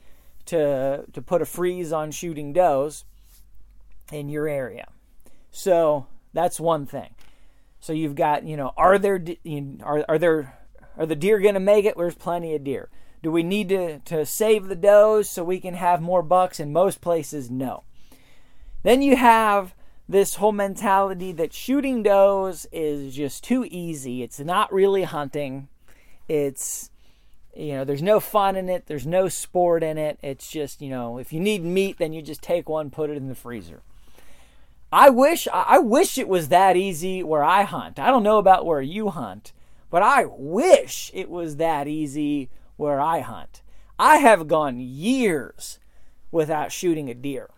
to 0.46 1.04
to 1.12 1.22
put 1.22 1.42
a 1.42 1.46
freeze 1.46 1.92
on 1.92 2.10
shooting 2.10 2.52
does 2.52 3.04
in 4.12 4.28
your 4.28 4.48
area. 4.48 4.88
So 5.50 6.06
that's 6.32 6.60
one 6.60 6.86
thing. 6.86 7.14
So 7.80 7.92
you've 7.92 8.14
got, 8.14 8.44
you 8.44 8.56
know, 8.56 8.72
are 8.76 8.98
there 8.98 9.22
are 9.82 10.04
are 10.08 10.18
there 10.18 10.58
are 10.96 11.06
the 11.06 11.16
deer 11.16 11.40
going 11.40 11.54
to 11.54 11.60
make 11.60 11.84
it? 11.84 11.96
There's 11.96 12.14
plenty 12.14 12.54
of 12.54 12.64
deer. 12.64 12.88
Do 13.22 13.30
we 13.30 13.42
need 13.42 13.68
to 13.70 13.98
to 14.00 14.26
save 14.26 14.68
the 14.68 14.76
does 14.76 15.28
so 15.28 15.44
we 15.44 15.60
can 15.60 15.74
have 15.74 16.00
more 16.00 16.22
bucks? 16.22 16.60
In 16.60 16.72
most 16.72 17.00
places, 17.00 17.50
no. 17.50 17.84
Then 18.82 19.02
you 19.02 19.16
have 19.16 19.74
this 20.08 20.36
whole 20.36 20.52
mentality 20.52 21.32
that 21.32 21.52
shooting 21.52 22.02
does 22.02 22.66
is 22.70 23.14
just 23.14 23.42
too 23.42 23.66
easy. 23.70 24.22
It's 24.22 24.38
not 24.38 24.72
really 24.72 25.02
hunting. 25.02 25.68
It's 26.28 26.90
you 27.56 27.72
know, 27.72 27.84
there's 27.84 28.02
no 28.02 28.20
fun 28.20 28.56
in 28.56 28.68
it. 28.68 28.86
There's 28.86 29.06
no 29.06 29.28
sport 29.28 29.82
in 29.82 29.96
it. 29.98 30.18
It's 30.22 30.50
just, 30.50 30.82
you 30.82 30.90
know, 30.90 31.18
if 31.18 31.32
you 31.32 31.40
need 31.40 31.64
meat, 31.64 31.98
then 31.98 32.12
you 32.12 32.22
just 32.22 32.42
take 32.42 32.68
one, 32.68 32.90
put 32.90 33.10
it 33.10 33.16
in 33.16 33.28
the 33.28 33.34
freezer. 33.34 33.82
I 34.92 35.10
wish 35.10 35.48
I 35.52 35.78
wish 35.78 36.16
it 36.16 36.28
was 36.28 36.48
that 36.48 36.76
easy 36.76 37.22
where 37.22 37.42
I 37.42 37.62
hunt. 37.62 37.98
I 37.98 38.08
don't 38.08 38.22
know 38.22 38.38
about 38.38 38.66
where 38.66 38.80
you 38.80 39.08
hunt, 39.08 39.52
but 39.90 40.02
I 40.02 40.26
wish 40.26 41.10
it 41.12 41.28
was 41.28 41.56
that 41.56 41.88
easy 41.88 42.50
where 42.76 43.00
I 43.00 43.20
hunt. 43.20 43.62
I 43.98 44.18
have 44.18 44.46
gone 44.46 44.78
years 44.78 45.78
without 46.30 46.70
shooting 46.70 47.10
a 47.10 47.14
deer. 47.14 47.50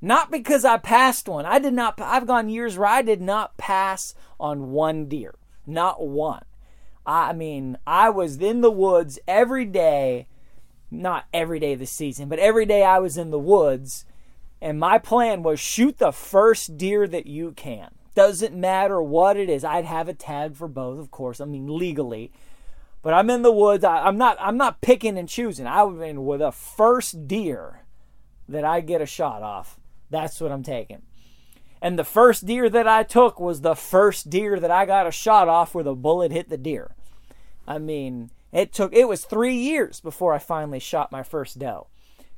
Not 0.00 0.30
because 0.30 0.64
I 0.64 0.76
passed 0.78 1.28
one. 1.28 1.44
I 1.44 1.58
did 1.58 1.74
not 1.74 2.00
I've 2.00 2.26
gone 2.26 2.48
years 2.48 2.78
where 2.78 2.88
I 2.88 3.02
did 3.02 3.20
not 3.20 3.56
pass 3.56 4.14
on 4.38 4.70
one 4.70 5.06
deer. 5.06 5.34
Not 5.66 6.06
one. 6.06 6.44
I 7.06 7.32
mean, 7.32 7.78
I 7.86 8.10
was 8.10 8.36
in 8.36 8.60
the 8.60 8.70
woods 8.70 9.18
every 9.26 9.64
day, 9.64 10.28
not 10.90 11.26
every 11.32 11.58
day 11.58 11.72
of 11.72 11.78
the 11.78 11.86
season, 11.86 12.28
but 12.28 12.38
every 12.38 12.66
day 12.66 12.82
I 12.84 12.98
was 12.98 13.16
in 13.16 13.30
the 13.30 13.38
woods 13.38 14.04
and 14.60 14.78
my 14.78 14.98
plan 14.98 15.42
was 15.42 15.58
shoot 15.58 15.98
the 15.98 16.12
first 16.12 16.76
deer 16.76 17.06
that 17.08 17.26
you 17.26 17.52
can. 17.52 17.90
Doesn't 18.14 18.54
matter 18.54 19.00
what 19.00 19.36
it 19.36 19.48
is. 19.48 19.64
I'd 19.64 19.84
have 19.84 20.08
a 20.08 20.14
tag 20.14 20.56
for 20.56 20.68
both, 20.68 20.98
of 20.98 21.10
course. 21.10 21.40
I 21.40 21.46
mean 21.46 21.78
legally. 21.78 22.30
But 23.02 23.14
I'm 23.14 23.30
in 23.30 23.42
the 23.42 23.52
woods. 23.52 23.82
I, 23.82 24.06
am 24.06 24.18
not 24.18 24.36
I'm 24.40 24.58
not 24.58 24.82
picking 24.82 25.16
and 25.16 25.28
choosing. 25.28 25.66
I 25.66 25.82
would 25.82 26.02
in 26.02 26.26
with 26.26 26.40
the 26.40 26.52
first 26.52 27.26
deer 27.26 27.80
that 28.48 28.64
I 28.64 28.80
get 28.80 29.00
a 29.00 29.06
shot 29.06 29.42
off. 29.42 29.80
That's 30.10 30.40
what 30.40 30.52
I'm 30.52 30.62
taking. 30.62 31.02
And 31.82 31.98
the 31.98 32.04
first 32.04 32.46
deer 32.46 32.68
that 32.68 32.86
I 32.86 33.02
took 33.02 33.40
was 33.40 33.60
the 33.60 33.74
first 33.74 34.28
deer 34.28 34.60
that 34.60 34.70
I 34.70 34.84
got 34.84 35.06
a 35.06 35.10
shot 35.10 35.48
off 35.48 35.74
where 35.74 35.84
the 35.84 35.94
bullet 35.94 36.30
hit 36.30 36.48
the 36.48 36.58
deer. 36.58 36.94
I 37.66 37.78
mean, 37.78 38.30
it 38.52 38.72
took 38.72 38.92
it 38.92 39.08
was 39.08 39.24
3 39.24 39.54
years 39.54 40.00
before 40.00 40.34
I 40.34 40.38
finally 40.38 40.80
shot 40.80 41.12
my 41.12 41.22
first 41.22 41.58
doe. 41.58 41.86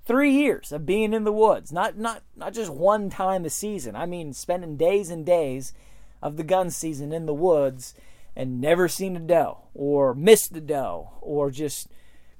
Three 0.04 0.32
years 0.32 0.72
of 0.72 0.84
being 0.84 1.12
in 1.12 1.24
the 1.24 1.32
woods, 1.32 1.72
not 1.72 1.96
not 1.96 2.22
not 2.36 2.52
just 2.52 2.72
one 2.72 3.08
time 3.08 3.44
a 3.44 3.50
season. 3.50 3.96
I 3.96 4.06
mean, 4.06 4.32
spending 4.32 4.76
days 4.76 5.10
and 5.10 5.24
days 5.24 5.72
of 6.20 6.36
the 6.36 6.44
gun 6.44 6.70
season 6.70 7.12
in 7.12 7.26
the 7.26 7.34
woods 7.34 7.94
and 8.36 8.60
never 8.60 8.88
seen 8.88 9.16
a 9.16 9.20
doe 9.20 9.58
or 9.74 10.14
missed 10.14 10.56
a 10.56 10.60
doe 10.60 11.10
or 11.20 11.50
just 11.50 11.88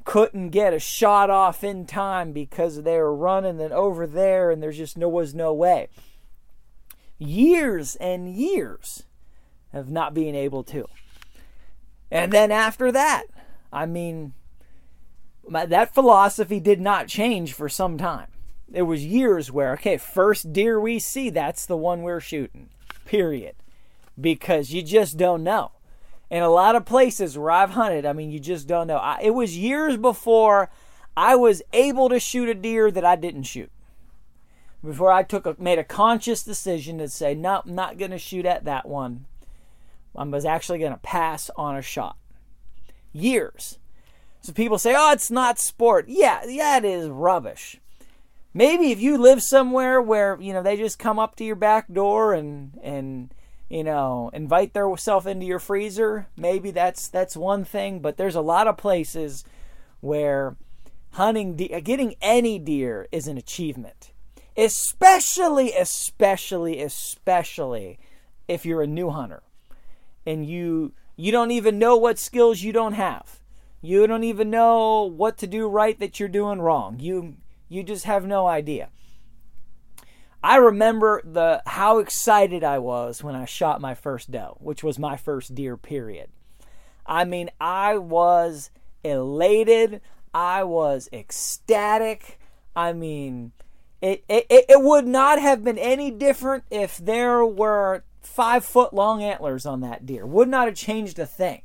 couldn't 0.05 0.51
get 0.51 0.75
a 0.75 0.79
shot 0.79 1.31
off 1.31 1.63
in 1.63 1.87
time 1.87 2.33
because 2.33 2.83
they 2.83 2.99
were 2.99 3.15
running 3.15 3.61
and 3.61 3.73
over 3.73 4.07
there 4.07 4.51
and 4.51 4.63
there's 4.63 4.79
just 4.79 4.97
no 4.97 5.09
was 5.09 5.35
no 5.35 5.53
way. 5.53 5.89
Years 7.19 7.97
and 7.97 8.35
years 8.35 9.05
of 9.73 9.89
not 9.89 10.15
being 10.15 10.35
able 10.35 10.63
to. 10.65 10.87
And 12.11 12.33
then 12.33 12.51
after 12.51 12.93
that, 12.93 13.25
I 13.73 13.87
mean, 13.87 14.35
that 15.49 15.95
philosophy 15.95 16.61
did 16.61 16.81
not 16.81 17.09
change 17.09 17.55
for 17.55 17.69
some 17.69 17.97
time. 17.97 18.29
There 18.69 18.85
was 18.85 19.05
years 19.05 19.51
where, 19.51 19.73
okay, 19.75 19.97
first 19.97 20.53
deer 20.53 20.81
we 20.81 20.99
see, 20.99 21.31
that's 21.31 21.67
the 21.67 21.77
one 21.77 22.03
we're 22.03 22.21
shooting. 22.21 22.69
Period. 23.05 23.55
Because 24.21 24.73
you 24.73 24.83
just 24.83 25.17
don't 25.17 25.43
know. 25.43 25.73
In 26.31 26.43
a 26.43 26.49
lot 26.49 26.77
of 26.77 26.87
places 26.87 27.37
where 27.37 27.51
I've 27.51 27.71
hunted, 27.71 28.07
I 28.07 28.13
mean, 28.13 28.31
you 28.31 28.41
just 28.41 28.67
don't 28.67 28.87
know. 28.87 28.97
I, 28.97 29.21
it 29.23 29.31
was 29.31 29.57
years 29.59 29.97
before 29.97 30.71
I 31.17 31.35
was 31.37 31.63
able 31.73 32.09
to 32.09 32.19
shoot 32.19 32.49
a 32.49 32.55
deer 32.55 32.91
that 32.91 33.05
I 33.05 33.17
didn't 33.17 33.43
shoot. 33.43 33.71
Before 34.85 35.13
I 35.13 35.23
took 35.23 35.47
a, 35.47 35.57
made 35.59 35.79
a 35.79 35.85
conscious 35.85 36.43
decision 36.43 36.99
to 36.99 37.09
say, 37.09 37.35
no, 37.35 37.63
I'm 37.65 37.75
not 37.75 37.99
going 37.99 38.11
to 38.11 38.19
shoot 38.19 38.45
at 38.45 38.65
that 38.65 38.87
one. 38.87 39.27
I 40.17 40.25
was 40.25 40.45
actually 40.45 40.79
going 40.79 40.93
to 40.93 40.99
pass 40.99 41.51
on 41.57 41.77
a 41.77 41.83
shot. 41.83 42.17
Years. 43.13 43.79
So 44.41 44.53
people 44.53 44.79
say, 44.79 44.95
oh, 44.97 45.13
it's 45.13 45.31
not 45.31 45.59
sport. 45.59 46.07
Yeah, 46.09 46.45
yeah, 46.47 46.79
it 46.79 46.85
is 46.85 47.09
rubbish. 47.09 47.81
Maybe 48.53 48.91
if 48.91 49.01
you 49.01 49.17
live 49.17 49.43
somewhere 49.43 50.03
where, 50.03 50.37
you 50.41 50.53
know, 50.53 50.63
they 50.63 50.77
just 50.77 50.99
come 50.99 51.19
up 51.19 51.37
to 51.37 51.45
your 51.45 51.57
back 51.57 51.91
door 51.91 52.35
and, 52.35 52.79
and, 52.83 53.33
you 53.71 53.85
know, 53.85 54.31
invite 54.35 54.75
themselves 54.75 55.27
into 55.27 55.47
your 55.47 55.61
freezer, 55.61 56.27
maybe 56.37 56.71
that's, 56.71 57.09
that's 57.09 57.37
one 57.37 57.65
thing. 57.65 58.01
But 58.01 58.17
there's 58.17 58.35
a 58.35 58.43
lot 58.43 58.67
of 58.67 58.77
places 58.77 59.45
where 60.01 60.57
hunting, 61.13 61.57
de- 61.57 61.81
getting 61.81 62.17
any 62.21 62.59
deer 62.59 63.07
is 63.13 63.27
an 63.29 63.39
achievement 63.39 64.12
especially, 64.57 65.73
especially, 65.73 66.81
especially 66.81 67.99
if 68.49 68.67
you're 68.67 68.83
a 68.83 68.87
new 68.87 69.11
hunter 69.11 69.43
and 70.27 70.47
you 70.47 70.93
you 71.17 71.31
don't 71.31 71.51
even 71.51 71.79
know 71.79 71.97
what 71.97 72.19
skills 72.19 72.63
you 72.63 72.73
don't 72.73 72.95
have. 72.95 73.41
You 73.81 74.07
don't 74.07 74.25
even 74.25 74.51
know 74.51 75.03
what 75.03 75.39
to 75.39 75.47
do 75.47 75.69
right 75.69 75.99
that 75.99 76.19
you're 76.19 76.29
doing 76.29 76.61
wrong. 76.61 76.99
You 77.01 77.37
you 77.69 77.83
just 77.83 78.05
have 78.05 78.27
no 78.27 78.47
idea. 78.47 78.91
I 80.43 80.57
remember 80.57 81.23
the 81.25 81.63
how 81.67 81.99
excited 81.99 82.65
I 82.65 82.79
was 82.79 83.23
when 83.23 83.35
I 83.35 83.45
shot 83.45 83.81
my 83.81 83.95
first 83.95 84.31
doe, 84.31 84.57
which 84.61 84.83
was 84.83 84.99
my 84.99 85.17
first 85.17 85.55
deer 85.55 85.77
period. 85.77 86.31
I 87.07 87.25
mean, 87.25 87.51
I 87.61 87.99
was 87.99 88.71
elated, 89.05 90.01
I 90.35 90.65
was 90.65 91.09
ecstatic. 91.13 92.39
I 92.75 92.93
mean, 92.93 93.53
it, 94.03 94.25
it, 94.29 94.47
it 94.69 94.83
would 94.83 95.07
not 95.07 95.41
have 95.41 95.63
been 95.63 95.79
any 95.79 96.11
different 96.11 96.65
if 96.71 96.99
there 96.99 97.47
were 97.47 98.05
five 98.21 98.65
foot 98.65 98.93
long 98.93 99.23
antlers 99.23 99.65
on 99.65 99.81
that 99.81 100.05
deer. 100.05 100.27
Would 100.27 100.49
not 100.49 100.67
have 100.67 100.77
changed 100.77 101.19
a 101.19 101.27
thing. 101.27 101.63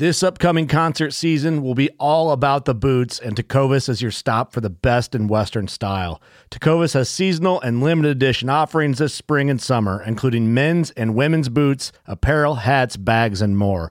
This 0.00 0.22
upcoming 0.22 0.66
concert 0.66 1.10
season 1.10 1.62
will 1.62 1.74
be 1.74 1.90
all 1.98 2.30
about 2.30 2.64
the 2.64 2.74
boots, 2.74 3.18
and 3.18 3.36
Tecovas 3.36 3.86
is 3.86 4.00
your 4.00 4.10
stop 4.10 4.50
for 4.50 4.62
the 4.62 4.70
best 4.70 5.14
in 5.14 5.28
Western 5.28 5.68
style. 5.68 6.22
Tecovas 6.50 6.94
has 6.94 7.10
seasonal 7.10 7.60
and 7.60 7.82
limited 7.82 8.12
edition 8.12 8.48
offerings 8.48 8.96
this 8.96 9.12
spring 9.12 9.50
and 9.50 9.60
summer, 9.60 10.02
including 10.02 10.54
men's 10.54 10.90
and 10.92 11.14
women's 11.14 11.50
boots, 11.50 11.92
apparel, 12.06 12.54
hats, 12.54 12.96
bags, 12.96 13.42
and 13.42 13.58
more. 13.58 13.90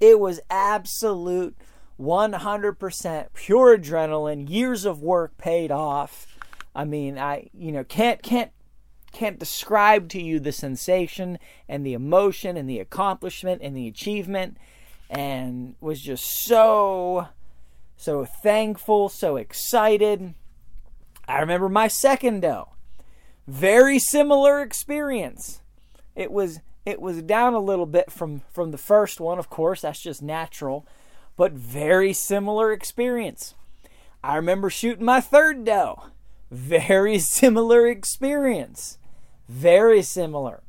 it 0.00 0.20
was 0.20 0.40
absolute 0.50 1.56
100% 2.00 3.26
pure 3.34 3.78
adrenaline. 3.78 4.48
Years 4.48 4.84
of 4.84 5.02
work 5.02 5.36
paid 5.36 5.70
off. 5.70 6.26
I 6.74 6.84
mean, 6.84 7.18
I 7.18 7.50
you 7.52 7.72
know 7.72 7.82
can't 7.82 8.22
can't 8.22 8.52
can't 9.12 9.38
describe 9.38 10.08
to 10.10 10.22
you 10.22 10.38
the 10.38 10.52
sensation 10.52 11.38
and 11.68 11.84
the 11.84 11.94
emotion 11.94 12.56
and 12.56 12.68
the 12.68 12.78
accomplishment 12.78 13.62
and 13.62 13.76
the 13.76 13.88
achievement 13.88 14.56
and 15.10 15.74
was 15.80 16.00
just 16.00 16.44
so 16.44 17.28
so 17.96 18.24
thankful, 18.24 19.08
so 19.08 19.36
excited. 19.36 20.34
I 21.26 21.40
remember 21.40 21.68
my 21.68 21.88
second 21.88 22.40
doe. 22.40 22.70
Very 23.48 23.98
similar 23.98 24.60
experience. 24.62 25.62
It 26.14 26.30
was 26.30 26.60
it 26.88 27.02
was 27.02 27.20
down 27.20 27.52
a 27.52 27.60
little 27.60 27.84
bit 27.84 28.10
from 28.10 28.40
from 28.50 28.70
the 28.70 28.78
first 28.78 29.20
one, 29.20 29.38
of 29.38 29.50
course, 29.50 29.82
that's 29.82 30.00
just 30.00 30.22
natural, 30.22 30.86
but 31.36 31.52
very 31.52 32.14
similar 32.14 32.72
experience. 32.72 33.54
I 34.24 34.36
remember 34.36 34.70
shooting 34.70 35.04
my 35.04 35.20
third 35.20 35.66
doe. 35.66 36.04
Very 36.50 37.18
similar 37.40 37.86
experience. 37.86 38.96
Very 39.50 40.00
similar. 40.00 40.62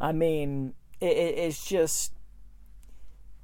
I 0.00 0.12
mean, 0.12 0.74
it, 1.00 1.16
it's 1.16 1.66
just 1.66 2.12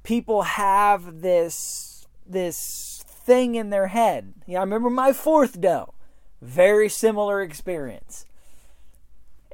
people 0.03 0.43
have 0.43 1.19
this 1.21 2.07
this 2.25 3.03
thing 3.05 3.55
in 3.55 3.71
their 3.71 3.87
head. 3.87 4.35
Yeah, 4.47 4.59
I 4.59 4.61
remember 4.61 4.89
my 4.89 5.11
fourth 5.11 5.59
doe. 5.59 5.95
Very 6.41 6.87
similar 6.87 7.41
experience 7.41 8.25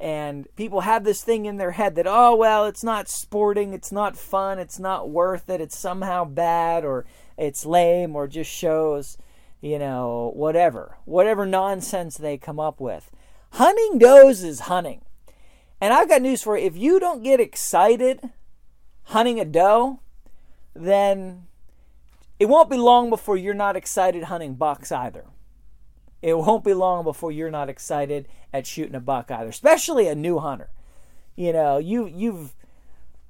and 0.02 0.48
people 0.56 0.80
have 0.80 1.04
this 1.04 1.22
thing 1.22 1.46
in 1.46 1.58
their 1.58 1.70
head 1.70 1.94
that 1.94 2.08
oh 2.08 2.34
well 2.34 2.66
it's 2.66 2.82
not 2.82 3.08
sporting 3.08 3.72
it's 3.72 3.92
not 3.92 4.16
fun 4.16 4.58
it's 4.58 4.80
not 4.80 5.08
worth 5.08 5.48
it 5.48 5.60
it's 5.60 5.78
somehow 5.78 6.24
bad 6.24 6.84
or 6.84 7.06
it's 7.38 7.64
lame 7.64 8.16
or 8.16 8.26
just 8.26 8.50
shows 8.50 9.16
you 9.60 9.78
know 9.78 10.32
whatever 10.34 10.96
whatever 11.04 11.46
nonsense 11.46 12.16
they 12.16 12.36
come 12.36 12.58
up 12.58 12.80
with. 12.80 13.10
Hunting 13.52 13.98
does 13.98 14.42
is 14.42 14.60
hunting. 14.60 15.02
And 15.80 15.92
i've 15.92 16.08
got 16.08 16.22
news 16.22 16.42
for 16.42 16.58
you. 16.58 16.66
If 16.66 16.76
you 16.76 16.98
don't 16.98 17.22
get 17.22 17.38
excited 17.38 18.30
hunting 19.04 19.38
a 19.38 19.44
doe 19.44 20.00
then 20.74 21.46
it 22.40 22.46
won't 22.46 22.70
be 22.70 22.76
long 22.76 23.08
before 23.08 23.36
you're 23.36 23.54
not 23.54 23.76
excited 23.76 24.24
hunting 24.24 24.54
bucks 24.54 24.90
either 24.90 25.26
it 26.22 26.38
won't 26.38 26.64
be 26.64 26.72
long 26.72 27.04
before 27.04 27.32
you're 27.32 27.50
not 27.50 27.68
excited 27.68 28.28
at 28.52 28.66
shooting 28.66 28.94
a 28.94 29.00
buck 29.00 29.30
either, 29.30 29.50
especially 29.50 30.06
a 30.06 30.14
new 30.14 30.38
hunter. 30.38 30.70
You 31.34 31.52
know, 31.52 31.78
you 31.78 32.06
you've 32.06 32.54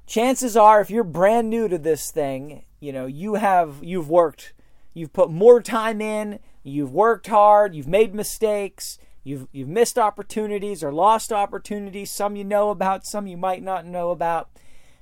chances 0.07 0.57
are 0.57 0.81
if 0.81 0.91
you're 0.91 1.05
brand 1.05 1.49
new 1.49 1.69
to 1.69 1.79
this 1.79 2.11
thing, 2.11 2.65
you 2.81 2.93
know, 2.93 3.07
you 3.07 3.35
have 3.35 3.77
you've 3.83 4.11
worked 4.11 4.53
you've 4.95 5.13
put 5.13 5.31
more 5.31 5.63
time 5.63 6.01
in, 6.01 6.39
you've 6.63 6.93
worked 6.93 7.29
hard, 7.29 7.75
you've 7.75 7.89
made 7.89 8.15
mistakes, 8.15 8.99
you've 9.25 9.49
you've 9.53 9.69
missed 9.69 9.99
opportunities 9.99 10.85
or 10.85 10.93
lost 10.93 11.33
opportunities, 11.33 12.11
some 12.11 12.37
you 12.37 12.45
know 12.45 12.71
about, 12.71 13.07
some 13.07 13.27
you 13.27 13.37
might 13.37 13.63
not 13.63 13.87
know 13.87 14.11
about. 14.11 14.51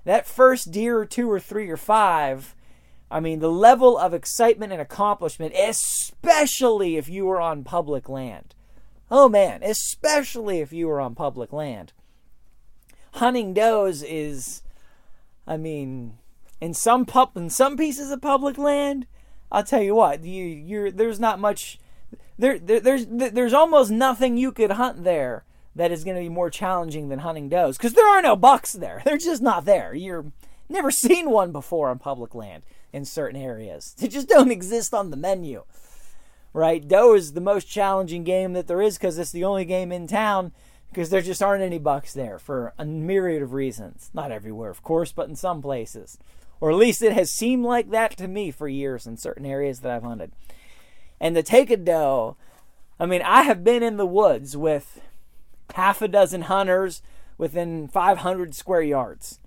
That 0.04 0.26
first 0.26 0.70
deer 0.70 0.98
or 0.98 1.06
two 1.06 1.30
or 1.30 1.40
three 1.40 1.68
or 1.68 1.76
five 1.76 2.54
I 3.10 3.20
mean, 3.20 3.40
the 3.40 3.50
level 3.50 3.98
of 3.98 4.14
excitement 4.14 4.72
and 4.72 4.80
accomplishment, 4.80 5.54
especially 5.54 6.96
if 6.96 7.08
you 7.08 7.26
were 7.26 7.40
on 7.40 7.64
public 7.64 8.08
land. 8.08 8.54
Oh 9.10 9.28
man, 9.28 9.62
especially 9.64 10.60
if 10.60 10.72
you 10.72 10.86
were 10.86 11.00
on 11.00 11.16
public 11.16 11.52
land. 11.52 11.92
Hunting 13.14 13.52
does 13.52 14.04
is, 14.04 14.62
I 15.44 15.56
mean, 15.56 16.18
in 16.60 16.72
some 16.74 17.04
pub, 17.04 17.36
in 17.36 17.50
some 17.50 17.76
pieces 17.76 18.12
of 18.12 18.22
public 18.22 18.56
land, 18.56 19.06
I'll 19.50 19.64
tell 19.64 19.82
you 19.82 19.96
what, 19.96 20.22
you 20.22 20.44
you're 20.44 20.92
there's 20.92 21.18
not 21.18 21.40
much, 21.40 21.80
there, 22.38 22.60
there 22.60 22.78
there's 22.78 23.06
there's 23.08 23.52
almost 23.52 23.90
nothing 23.90 24.36
you 24.36 24.52
could 24.52 24.70
hunt 24.72 25.02
there 25.02 25.44
that 25.74 25.90
is 25.90 26.04
going 26.04 26.16
to 26.16 26.22
be 26.22 26.28
more 26.28 26.50
challenging 26.50 27.08
than 27.08 27.20
hunting 27.20 27.48
does 27.48 27.76
because 27.76 27.94
there 27.94 28.08
are 28.08 28.22
no 28.22 28.36
bucks 28.36 28.72
there. 28.72 29.02
They're 29.04 29.18
just 29.18 29.42
not 29.42 29.64
there. 29.64 29.92
You're 29.92 30.26
never 30.68 30.90
seen 30.92 31.30
one 31.30 31.50
before 31.50 31.88
on 31.88 31.98
public 31.98 32.36
land 32.36 32.62
in 32.92 33.04
certain 33.04 33.40
areas. 33.40 33.94
They 33.98 34.08
just 34.08 34.28
don't 34.28 34.50
exist 34.50 34.94
on 34.94 35.10
the 35.10 35.16
menu. 35.16 35.64
Right? 36.52 36.86
Doe 36.86 37.14
is 37.14 37.32
the 37.32 37.40
most 37.40 37.66
challenging 37.66 38.24
game 38.24 38.54
that 38.54 38.66
there 38.66 38.82
is 38.82 38.98
because 38.98 39.18
it's 39.18 39.30
the 39.30 39.44
only 39.44 39.64
game 39.64 39.92
in 39.92 40.06
town 40.06 40.52
because 40.90 41.10
there 41.10 41.20
just 41.20 41.42
aren't 41.42 41.62
any 41.62 41.78
bucks 41.78 42.12
there 42.12 42.38
for 42.38 42.72
a 42.76 42.84
myriad 42.84 43.42
of 43.42 43.52
reasons. 43.52 44.10
Not 44.12 44.32
everywhere, 44.32 44.70
of 44.70 44.82
course, 44.82 45.12
but 45.12 45.28
in 45.28 45.36
some 45.36 45.62
places. 45.62 46.18
Or 46.60 46.70
at 46.70 46.76
least 46.76 47.02
it 47.02 47.12
has 47.12 47.30
seemed 47.30 47.64
like 47.64 47.90
that 47.90 48.16
to 48.18 48.28
me 48.28 48.50
for 48.50 48.68
years 48.68 49.06
in 49.06 49.16
certain 49.16 49.46
areas 49.46 49.80
that 49.80 49.92
I've 49.92 50.02
hunted. 50.02 50.32
And 51.20 51.36
to 51.36 51.42
take 51.42 51.70
a 51.70 51.76
doe, 51.76 52.36
I 52.98 53.06
mean, 53.06 53.22
I 53.22 53.42
have 53.42 53.62
been 53.62 53.82
in 53.82 53.96
the 53.96 54.06
woods 54.06 54.56
with 54.56 55.00
half 55.74 56.02
a 56.02 56.08
dozen 56.08 56.42
hunters 56.42 57.02
within 57.38 57.88
500 57.88 58.54
square 58.54 58.82
yards. 58.82 59.38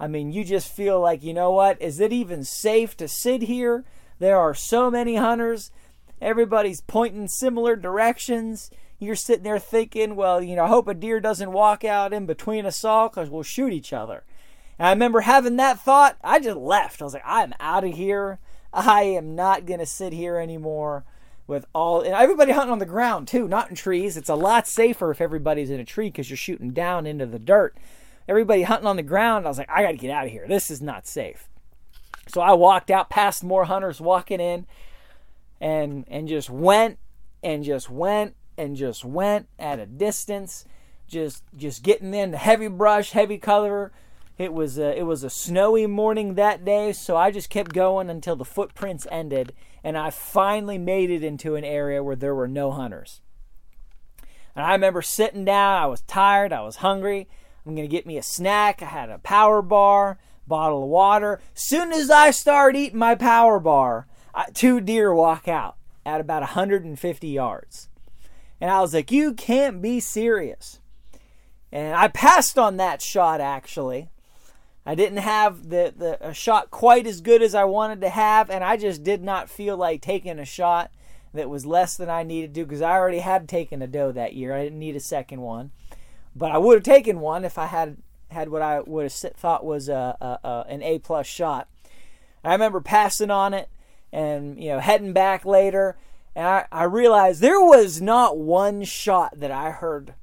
I 0.00 0.06
mean, 0.06 0.32
you 0.32 0.44
just 0.44 0.70
feel 0.72 1.00
like, 1.00 1.22
you 1.22 1.34
know 1.34 1.50
what? 1.50 1.80
Is 1.82 2.00
it 2.00 2.12
even 2.12 2.44
safe 2.44 2.96
to 2.98 3.08
sit 3.08 3.42
here? 3.42 3.84
There 4.18 4.38
are 4.38 4.54
so 4.54 4.90
many 4.90 5.16
hunters. 5.16 5.70
Everybody's 6.20 6.80
pointing 6.80 7.28
similar 7.28 7.76
directions. 7.76 8.70
You're 8.98 9.16
sitting 9.16 9.44
there 9.44 9.58
thinking, 9.58 10.16
well, 10.16 10.42
you 10.42 10.56
know, 10.56 10.64
I 10.64 10.68
hope 10.68 10.88
a 10.88 10.94
deer 10.94 11.20
doesn't 11.20 11.52
walk 11.52 11.84
out 11.84 12.12
in 12.12 12.26
between 12.26 12.66
us 12.66 12.84
all 12.84 13.08
because 13.08 13.30
we'll 13.30 13.42
shoot 13.42 13.72
each 13.72 13.92
other. 13.92 14.24
And 14.78 14.88
I 14.88 14.90
remember 14.90 15.20
having 15.20 15.56
that 15.56 15.80
thought. 15.80 16.16
I 16.22 16.40
just 16.40 16.56
left. 16.56 17.00
I 17.00 17.04
was 17.04 17.14
like, 17.14 17.22
I'm 17.24 17.54
out 17.60 17.84
of 17.84 17.94
here. 17.94 18.38
I 18.72 19.02
am 19.02 19.34
not 19.34 19.66
going 19.66 19.80
to 19.80 19.86
sit 19.86 20.12
here 20.12 20.36
anymore 20.36 21.04
with 21.46 21.64
all 21.74 22.02
and 22.02 22.14
everybody 22.14 22.52
hunting 22.52 22.72
on 22.72 22.78
the 22.78 22.86
ground 22.86 23.26
too, 23.26 23.48
not 23.48 23.70
in 23.70 23.74
trees. 23.74 24.16
It's 24.16 24.28
a 24.28 24.34
lot 24.34 24.66
safer 24.68 25.10
if 25.10 25.20
everybody's 25.20 25.70
in 25.70 25.80
a 25.80 25.84
tree 25.84 26.08
because 26.08 26.28
you're 26.28 26.36
shooting 26.36 26.70
down 26.70 27.06
into 27.06 27.26
the 27.26 27.38
dirt. 27.38 27.76
Everybody 28.28 28.62
hunting 28.62 28.86
on 28.86 28.96
the 28.96 29.02
ground, 29.02 29.46
I 29.46 29.48
was 29.48 29.58
like, 29.58 29.70
I 29.70 29.82
got 29.82 29.92
to 29.92 29.96
get 29.96 30.10
out 30.10 30.26
of 30.26 30.30
here. 30.30 30.46
This 30.46 30.70
is 30.70 30.82
not 30.82 31.06
safe. 31.06 31.48
So 32.28 32.42
I 32.42 32.52
walked 32.52 32.90
out 32.90 33.08
past 33.08 33.42
more 33.42 33.64
hunters 33.64 34.00
walking 34.00 34.38
in 34.38 34.66
and 35.60 36.04
and 36.08 36.28
just 36.28 36.50
went 36.50 36.98
and 37.42 37.64
just 37.64 37.90
went 37.90 38.34
and 38.56 38.76
just 38.76 39.04
went 39.04 39.48
at 39.58 39.78
a 39.78 39.86
distance 39.86 40.64
just 41.08 41.42
just 41.56 41.82
getting 41.82 42.14
in 42.14 42.30
the 42.30 42.38
heavy 42.38 42.68
brush 42.68 43.12
heavy 43.12 43.38
cover 43.38 43.92
it 44.36 44.52
was 44.52 44.78
a, 44.78 44.96
it 44.96 45.02
was 45.02 45.24
a 45.24 45.30
snowy 45.30 45.86
morning 45.86 46.34
that 46.34 46.64
day 46.64 46.92
so 46.92 47.16
i 47.16 47.30
just 47.30 47.50
kept 47.50 47.72
going 47.72 48.08
until 48.10 48.36
the 48.36 48.44
footprints 48.44 49.06
ended 49.10 49.52
and 49.82 49.96
i 49.96 50.10
finally 50.10 50.78
made 50.78 51.10
it 51.10 51.24
into 51.24 51.56
an 51.56 51.64
area 51.64 52.02
where 52.02 52.16
there 52.16 52.34
were 52.34 52.48
no 52.48 52.70
hunters 52.70 53.20
and 54.54 54.64
i 54.64 54.72
remember 54.72 55.02
sitting 55.02 55.44
down 55.44 55.82
i 55.82 55.86
was 55.86 56.02
tired 56.02 56.52
i 56.52 56.60
was 56.60 56.76
hungry 56.76 57.28
i'm 57.68 57.76
going 57.76 57.88
to 57.88 57.96
get 57.96 58.06
me 58.06 58.16
a 58.16 58.22
snack 58.22 58.82
i 58.82 58.86
had 58.86 59.10
a 59.10 59.18
power 59.18 59.62
bar 59.62 60.18
bottle 60.46 60.84
of 60.84 60.88
water 60.88 61.40
soon 61.54 61.92
as 61.92 62.10
i 62.10 62.30
start 62.30 62.74
eating 62.74 62.98
my 62.98 63.14
power 63.14 63.60
bar 63.60 64.06
two 64.54 64.80
deer 64.80 65.14
walk 65.14 65.48
out 65.48 65.76
at 66.04 66.20
about 66.20 66.42
150 66.42 67.28
yards. 67.28 67.88
And 68.60 68.70
I 68.70 68.80
was 68.80 68.94
like, 68.94 69.12
you 69.12 69.34
can't 69.34 69.82
be 69.82 70.00
serious. 70.00 70.80
And 71.70 71.94
I 71.94 72.08
passed 72.08 72.58
on 72.58 72.78
that 72.78 73.02
shot 73.02 73.40
actually. 73.40 74.08
I 74.86 74.94
didn't 74.94 75.18
have 75.18 75.68
the, 75.68 75.92
the 75.94 76.28
a 76.28 76.32
shot 76.32 76.70
quite 76.70 77.06
as 77.06 77.20
good 77.20 77.42
as 77.42 77.54
I 77.54 77.64
wanted 77.64 78.00
to 78.00 78.08
have, 78.08 78.48
and 78.48 78.64
I 78.64 78.78
just 78.78 79.02
did 79.02 79.22
not 79.22 79.50
feel 79.50 79.76
like 79.76 80.00
taking 80.00 80.38
a 80.38 80.46
shot 80.46 80.90
that 81.34 81.50
was 81.50 81.66
less 81.66 81.94
than 81.94 82.08
I 82.08 82.22
needed 82.22 82.54
to 82.54 82.64
because 82.64 82.80
I 82.80 82.92
already 82.92 83.18
had 83.18 83.50
taken 83.50 83.82
a 83.82 83.86
doe 83.86 84.12
that 84.12 84.32
year. 84.32 84.54
I 84.54 84.62
didn't 84.64 84.78
need 84.78 84.96
a 84.96 85.00
second 85.00 85.42
one, 85.42 85.72
but 86.34 86.50
I 86.50 86.58
would 86.58 86.74
have 86.74 86.82
taken 86.84 87.20
one 87.20 87.44
if 87.44 87.58
I 87.58 87.66
had 87.66 87.98
had 88.30 88.50
what 88.50 88.62
I 88.62 88.80
would 88.80 89.04
have 89.04 89.12
thought 89.12 89.64
was 89.64 89.88
a, 89.88 90.16
a, 90.20 90.46
a 90.46 90.66
an 90.68 90.82
A 90.82 90.98
plus 90.98 91.26
shot. 91.26 91.68
I 92.44 92.52
remember 92.52 92.80
passing 92.80 93.30
on 93.30 93.54
it 93.54 93.68
and 94.12 94.62
you 94.62 94.70
know 94.70 94.78
heading 94.78 95.12
back 95.12 95.44
later 95.44 95.96
and 96.34 96.46
I, 96.46 96.66
I 96.70 96.84
realized 96.84 97.40
there 97.40 97.60
was 97.60 98.00
not 98.00 98.38
one 98.38 98.84
shot 98.84 99.40
that 99.40 99.50
I 99.50 99.70
heard 99.70 100.14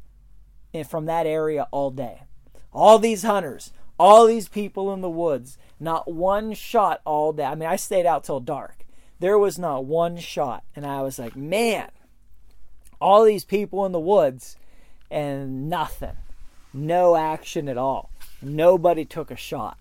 from 0.87 1.05
that 1.05 1.25
area 1.25 1.67
all 1.71 1.91
day. 1.91 2.23
All 2.71 2.99
these 2.99 3.23
hunters, 3.23 3.71
all 3.99 4.25
these 4.25 4.47
people 4.47 4.93
in 4.93 5.01
the 5.01 5.09
woods, 5.09 5.57
not 5.79 6.11
one 6.11 6.53
shot 6.53 7.01
all 7.05 7.33
day. 7.33 7.43
I 7.43 7.55
mean, 7.55 7.69
I 7.69 7.75
stayed 7.75 8.05
out 8.05 8.23
till 8.23 8.39
dark. 8.39 8.85
There 9.19 9.37
was 9.37 9.57
not 9.57 9.85
one 9.85 10.17
shot. 10.17 10.63
And 10.75 10.85
I 10.85 11.01
was 11.01 11.19
like, 11.19 11.35
man, 11.35 11.89
all 12.99 13.23
these 13.23 13.45
people 13.45 13.85
in 13.85 13.91
the 13.91 13.99
woods 13.99 14.57
and 15.09 15.69
nothing. 15.69 16.17
No 16.73 17.15
action 17.15 17.69
at 17.69 17.77
all. 17.77 18.09
Nobody 18.41 19.05
took 19.05 19.31
a 19.31 19.35
shot. 19.35 19.77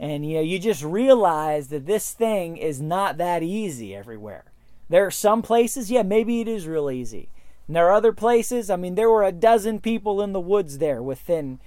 And 0.00 0.24
you 0.28 0.36
know, 0.36 0.42
you 0.42 0.58
just 0.58 0.82
realize 0.82 1.68
that 1.68 1.86
this 1.86 2.12
thing 2.12 2.56
is 2.56 2.80
not 2.80 3.18
that 3.18 3.42
easy 3.42 3.94
everywhere. 3.94 4.44
There 4.88 5.04
are 5.06 5.10
some 5.10 5.42
places, 5.42 5.90
yeah, 5.90 6.02
maybe 6.02 6.40
it 6.40 6.48
is 6.48 6.66
real 6.66 6.90
easy. 6.90 7.28
And 7.66 7.76
there 7.76 7.86
are 7.88 7.92
other 7.92 8.12
places, 8.12 8.70
I 8.70 8.76
mean, 8.76 8.94
there 8.94 9.10
were 9.10 9.24
a 9.24 9.32
dozen 9.32 9.80
people 9.80 10.22
in 10.22 10.32
the 10.32 10.40
woods 10.40 10.78
there 10.78 11.02
within, 11.02 11.60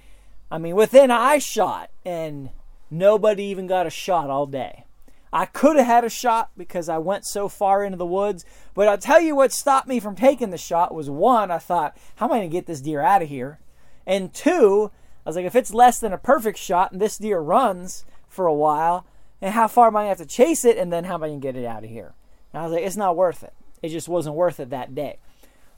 I 0.50 0.58
mean, 0.58 0.74
within 0.74 1.10
eye 1.10 1.38
shot, 1.38 1.90
and 2.04 2.50
nobody 2.90 3.44
even 3.44 3.66
got 3.66 3.86
a 3.86 3.90
shot 3.90 4.28
all 4.28 4.46
day. 4.46 4.84
I 5.32 5.46
could 5.46 5.76
have 5.76 5.86
had 5.86 6.04
a 6.04 6.10
shot 6.10 6.50
because 6.56 6.88
I 6.88 6.98
went 6.98 7.24
so 7.24 7.48
far 7.48 7.82
into 7.82 7.96
the 7.96 8.04
woods, 8.06 8.44
but 8.74 8.86
I'll 8.86 8.98
tell 8.98 9.20
you 9.20 9.34
what 9.34 9.52
stopped 9.52 9.88
me 9.88 9.98
from 9.98 10.14
taking 10.14 10.50
the 10.50 10.58
shot 10.58 10.94
was 10.94 11.08
one, 11.08 11.50
I 11.50 11.58
thought, 11.58 11.96
how 12.16 12.26
am 12.26 12.32
I 12.32 12.38
going 12.38 12.50
to 12.50 12.52
get 12.52 12.66
this 12.66 12.80
deer 12.80 13.00
out 13.00 13.22
of 13.22 13.28
here? 13.28 13.58
And 14.06 14.34
two, 14.34 14.90
I 15.24 15.28
was 15.28 15.36
like, 15.36 15.46
if 15.46 15.56
it's 15.56 15.72
less 15.72 15.98
than 15.98 16.12
a 16.12 16.18
perfect 16.18 16.58
shot 16.58 16.92
and 16.92 17.00
this 17.00 17.16
deer 17.16 17.40
runs, 17.40 18.04
for 18.32 18.46
a 18.46 18.54
while. 18.54 19.06
And 19.40 19.54
how 19.54 19.68
far 19.68 19.88
am 19.88 19.96
I 19.96 20.04
going 20.04 20.14
to 20.14 20.20
have 20.20 20.28
to 20.28 20.34
chase 20.34 20.64
it? 20.64 20.78
And 20.78 20.92
then 20.92 21.04
how 21.04 21.14
am 21.14 21.22
I 21.22 21.28
going 21.28 21.40
to 21.40 21.46
get 21.46 21.56
it 21.56 21.66
out 21.66 21.84
of 21.84 21.90
here? 21.90 22.14
And 22.52 22.60
I 22.60 22.64
was 22.64 22.72
like, 22.72 22.84
it's 22.84 22.96
not 22.96 23.16
worth 23.16 23.42
it. 23.42 23.52
It 23.82 23.90
just 23.90 24.08
wasn't 24.08 24.36
worth 24.36 24.58
it 24.58 24.70
that 24.70 24.94
day. 24.94 25.18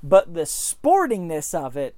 But 0.02 0.34
the 0.34 0.42
sportingness 0.42 1.54
of 1.54 1.76
it, 1.76 1.96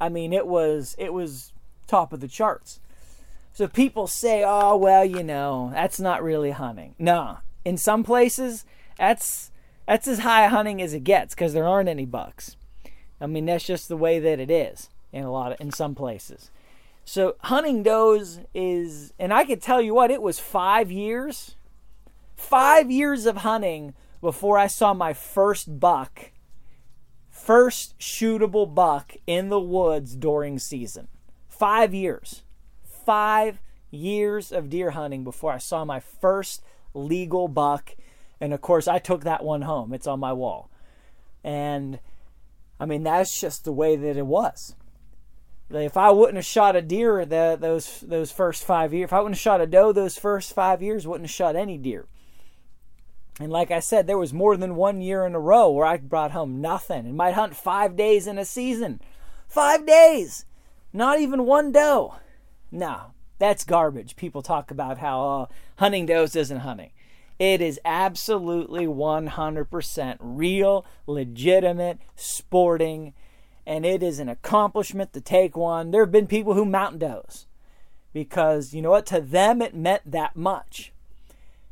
I 0.00 0.08
mean, 0.08 0.32
it 0.32 0.46
was 0.46 0.94
it 0.98 1.12
was 1.12 1.52
top 1.86 2.12
of 2.12 2.20
the 2.20 2.28
charts. 2.28 2.78
So 3.54 3.68
people 3.68 4.08
say, 4.08 4.42
"Oh, 4.44 4.76
well, 4.76 5.04
you 5.04 5.22
know, 5.22 5.70
that's 5.72 6.00
not 6.00 6.22
really 6.22 6.50
hunting." 6.50 6.96
No, 6.98 7.38
in 7.64 7.78
some 7.78 8.02
places, 8.02 8.64
that's 8.98 9.52
that's 9.86 10.08
as 10.08 10.18
high 10.20 10.48
hunting 10.48 10.82
as 10.82 10.92
it 10.92 11.04
gets 11.04 11.34
because 11.34 11.52
there 11.52 11.66
aren't 11.66 11.88
any 11.88 12.04
bucks. 12.04 12.56
I 13.20 13.26
mean, 13.26 13.46
that's 13.46 13.64
just 13.64 13.88
the 13.88 13.96
way 13.96 14.18
that 14.18 14.40
it 14.40 14.50
is 14.50 14.90
in 15.12 15.24
a 15.24 15.30
lot 15.30 15.52
of 15.52 15.60
in 15.60 15.70
some 15.70 15.94
places. 15.94 16.50
So 17.04 17.36
hunting 17.40 17.82
does 17.82 18.40
is, 18.54 19.12
and 19.18 19.32
I 19.32 19.44
can 19.44 19.60
tell 19.60 19.80
you 19.80 19.94
what, 19.94 20.10
it 20.10 20.22
was 20.22 20.38
five 20.38 20.90
years, 20.90 21.54
five 22.34 22.90
years 22.90 23.26
of 23.26 23.38
hunting 23.38 23.94
before 24.20 24.56
I 24.58 24.66
saw 24.66 24.94
my 24.94 25.12
first 25.12 25.78
buck, 25.78 26.32
first 27.30 27.98
shootable 27.98 28.74
buck 28.74 29.14
in 29.26 29.50
the 29.50 29.60
woods 29.60 30.16
during 30.16 30.58
season. 30.58 31.08
Five 31.46 31.92
years, 31.92 32.42
five 33.04 33.60
years 33.90 34.52
of 34.52 34.70
deer 34.70 34.90
hunting 34.90 35.24
before 35.24 35.52
I 35.52 35.58
saw 35.58 35.84
my 35.84 36.00
first 36.00 36.62
legal 36.94 37.48
buck, 37.48 37.94
and 38.40 38.52
of 38.52 38.60
course 38.60 38.88
I 38.88 38.98
took 38.98 39.24
that 39.24 39.44
one 39.44 39.62
home. 39.62 39.92
It's 39.92 40.06
on 40.06 40.20
my 40.20 40.32
wall, 40.32 40.70
and 41.42 41.98
I 42.78 42.86
mean 42.86 43.02
that's 43.02 43.40
just 43.40 43.64
the 43.64 43.72
way 43.72 43.96
that 43.96 44.16
it 44.16 44.26
was 44.26 44.74
if 45.70 45.96
I 45.96 46.10
wouldn't 46.10 46.36
have 46.36 46.44
shot 46.44 46.76
a 46.76 46.82
deer 46.82 47.24
the, 47.24 47.56
those 47.58 48.00
those 48.00 48.30
first 48.30 48.64
five 48.64 48.92
years, 48.92 49.04
if 49.04 49.12
I 49.12 49.18
wouldn't 49.18 49.36
have 49.36 49.42
shot 49.42 49.60
a 49.60 49.66
doe 49.66 49.92
those 49.92 50.18
first 50.18 50.52
five 50.52 50.82
years, 50.82 51.06
wouldn't 51.06 51.28
have 51.28 51.34
shot 51.34 51.56
any 51.56 51.78
deer. 51.78 52.06
And 53.40 53.50
like 53.50 53.70
I 53.70 53.80
said, 53.80 54.06
there 54.06 54.18
was 54.18 54.32
more 54.32 54.56
than 54.56 54.76
one 54.76 55.00
year 55.00 55.26
in 55.26 55.34
a 55.34 55.40
row 55.40 55.70
where 55.70 55.86
I 55.86 55.96
brought 55.96 56.30
home 56.30 56.60
nothing 56.60 57.06
and 57.06 57.16
might 57.16 57.34
hunt 57.34 57.56
five 57.56 57.96
days 57.96 58.26
in 58.26 58.38
a 58.38 58.44
season. 58.44 59.00
Five 59.48 59.86
days, 59.86 60.44
not 60.92 61.18
even 61.18 61.44
one 61.44 61.72
doe. 61.72 62.14
No, 62.74 63.12
that's 63.38 63.64
garbage. 63.64 64.16
People 64.16 64.42
talk 64.42 64.70
about 64.70 64.98
how 64.98 65.28
uh, 65.28 65.46
hunting 65.76 66.06
does 66.06 66.34
isn't 66.36 66.58
hunting. 66.58 66.90
It 67.38 67.60
is 67.60 67.80
absolutely 67.84 68.86
100% 68.86 70.16
real, 70.20 70.84
legitimate, 71.06 71.98
sporting 72.16 73.14
and 73.66 73.86
it 73.86 74.02
is 74.02 74.18
an 74.18 74.28
accomplishment 74.28 75.12
to 75.12 75.20
take 75.20 75.56
one. 75.56 75.90
There 75.90 76.02
have 76.02 76.12
been 76.12 76.26
people 76.26 76.54
who 76.54 76.64
mountain 76.64 76.98
does 76.98 77.46
because 78.12 78.74
you 78.74 78.82
know 78.82 78.90
what? 78.90 79.06
To 79.06 79.20
them, 79.20 79.62
it 79.62 79.74
meant 79.74 80.02
that 80.10 80.36
much. 80.36 80.92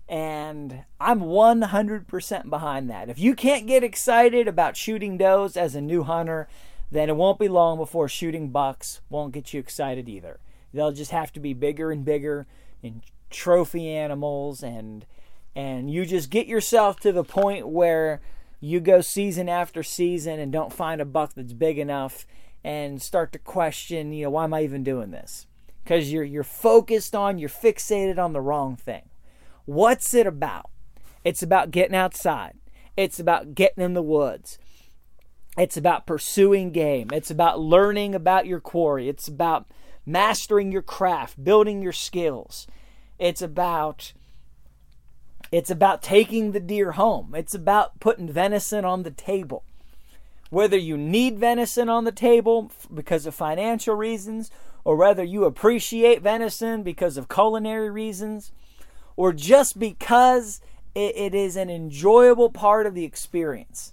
And 0.08 0.84
I'm 1.00 1.20
100% 1.20 2.50
behind 2.50 2.90
that. 2.90 3.08
If 3.08 3.18
you 3.18 3.34
can't 3.34 3.66
get 3.66 3.84
excited 3.84 4.48
about 4.48 4.76
shooting 4.76 5.16
does 5.16 5.56
as 5.56 5.74
a 5.74 5.80
new 5.80 6.02
hunter, 6.02 6.48
then 6.90 7.08
it 7.08 7.16
won't 7.16 7.38
be 7.38 7.48
long 7.48 7.78
before 7.78 8.08
shooting 8.08 8.50
bucks 8.50 9.00
won't 9.08 9.32
get 9.32 9.54
you 9.54 9.60
excited 9.60 10.08
either. 10.08 10.38
They'll 10.72 10.92
just 10.92 11.11
have 11.11 11.32
to 11.35 11.40
be 11.40 11.54
bigger 11.54 11.90
and 11.90 12.04
bigger 12.04 12.46
and 12.82 13.02
trophy 13.30 13.88
animals 13.88 14.62
and 14.62 15.06
and 15.54 15.90
you 15.90 16.06
just 16.06 16.30
get 16.30 16.46
yourself 16.46 16.98
to 17.00 17.12
the 17.12 17.24
point 17.24 17.68
where 17.68 18.20
you 18.61 18.80
go 18.80 19.00
season 19.00 19.48
after 19.48 19.82
season 19.82 20.38
and 20.38 20.52
don't 20.52 20.72
find 20.72 21.00
a 21.00 21.04
buck 21.04 21.35
that's 21.35 21.52
big 21.52 21.78
enough 21.78 22.26
and 22.64 23.02
start 23.02 23.32
to 23.32 23.38
question, 23.38 24.12
you 24.12 24.24
know, 24.24 24.30
why 24.30 24.44
am 24.44 24.54
I 24.54 24.62
even 24.62 24.85
doing 24.85 25.11
this? 25.11 25.46
Because 25.82 26.12
you're 26.12 26.24
you're 26.24 26.44
focused 26.44 27.14
on, 27.14 27.38
you're 27.38 27.48
fixated 27.48 28.18
on 28.18 28.32
the 28.32 28.40
wrong 28.40 28.76
thing. 28.76 29.11
What's 29.64 30.14
it 30.14 30.26
about? 30.26 30.70
It's 31.24 31.42
about 31.42 31.70
getting 31.70 31.94
outside. 31.96 32.54
It's 32.96 33.18
about 33.20 33.54
getting 33.54 33.82
in 33.85 33.94
the 33.94 34.02
woods. 34.02 34.58
It's 35.58 35.76
about 35.76 36.06
pursuing 36.06 36.70
game. 36.70 37.11
It's 37.12 37.30
about 37.30 37.61
learning 37.61 38.14
about 38.14 38.46
your 38.46 38.61
quarry. 38.61 39.08
It's 39.08 39.28
about 39.28 39.66
mastering 40.04 40.72
your 40.72 40.82
craft, 40.82 41.42
building 41.42 41.82
your 41.82 41.92
skills. 41.92 42.66
It's 43.18 43.42
about 43.42 44.12
it's 45.50 45.70
about 45.70 46.02
taking 46.02 46.52
the 46.52 46.60
deer 46.60 46.92
home. 46.92 47.34
It's 47.34 47.54
about 47.54 48.00
putting 48.00 48.32
venison 48.32 48.86
on 48.86 49.02
the 49.02 49.10
table. 49.10 49.64
Whether 50.48 50.78
you 50.78 50.96
need 50.96 51.38
venison 51.38 51.90
on 51.90 52.04
the 52.04 52.12
table 52.12 52.70
because 52.92 53.26
of 53.26 53.34
financial 53.34 53.94
reasons 53.94 54.50
or 54.84 54.96
whether 54.96 55.22
you 55.22 55.44
appreciate 55.44 56.22
venison 56.22 56.82
because 56.82 57.16
of 57.16 57.28
culinary 57.28 57.90
reasons, 57.90 58.52
or 59.16 59.32
just 59.32 59.78
because 59.78 60.60
it, 60.94 61.16
it 61.16 61.34
is 61.34 61.56
an 61.56 61.70
enjoyable 61.70 62.50
part 62.50 62.86
of 62.86 62.94
the 62.94 63.04
experience. 63.04 63.92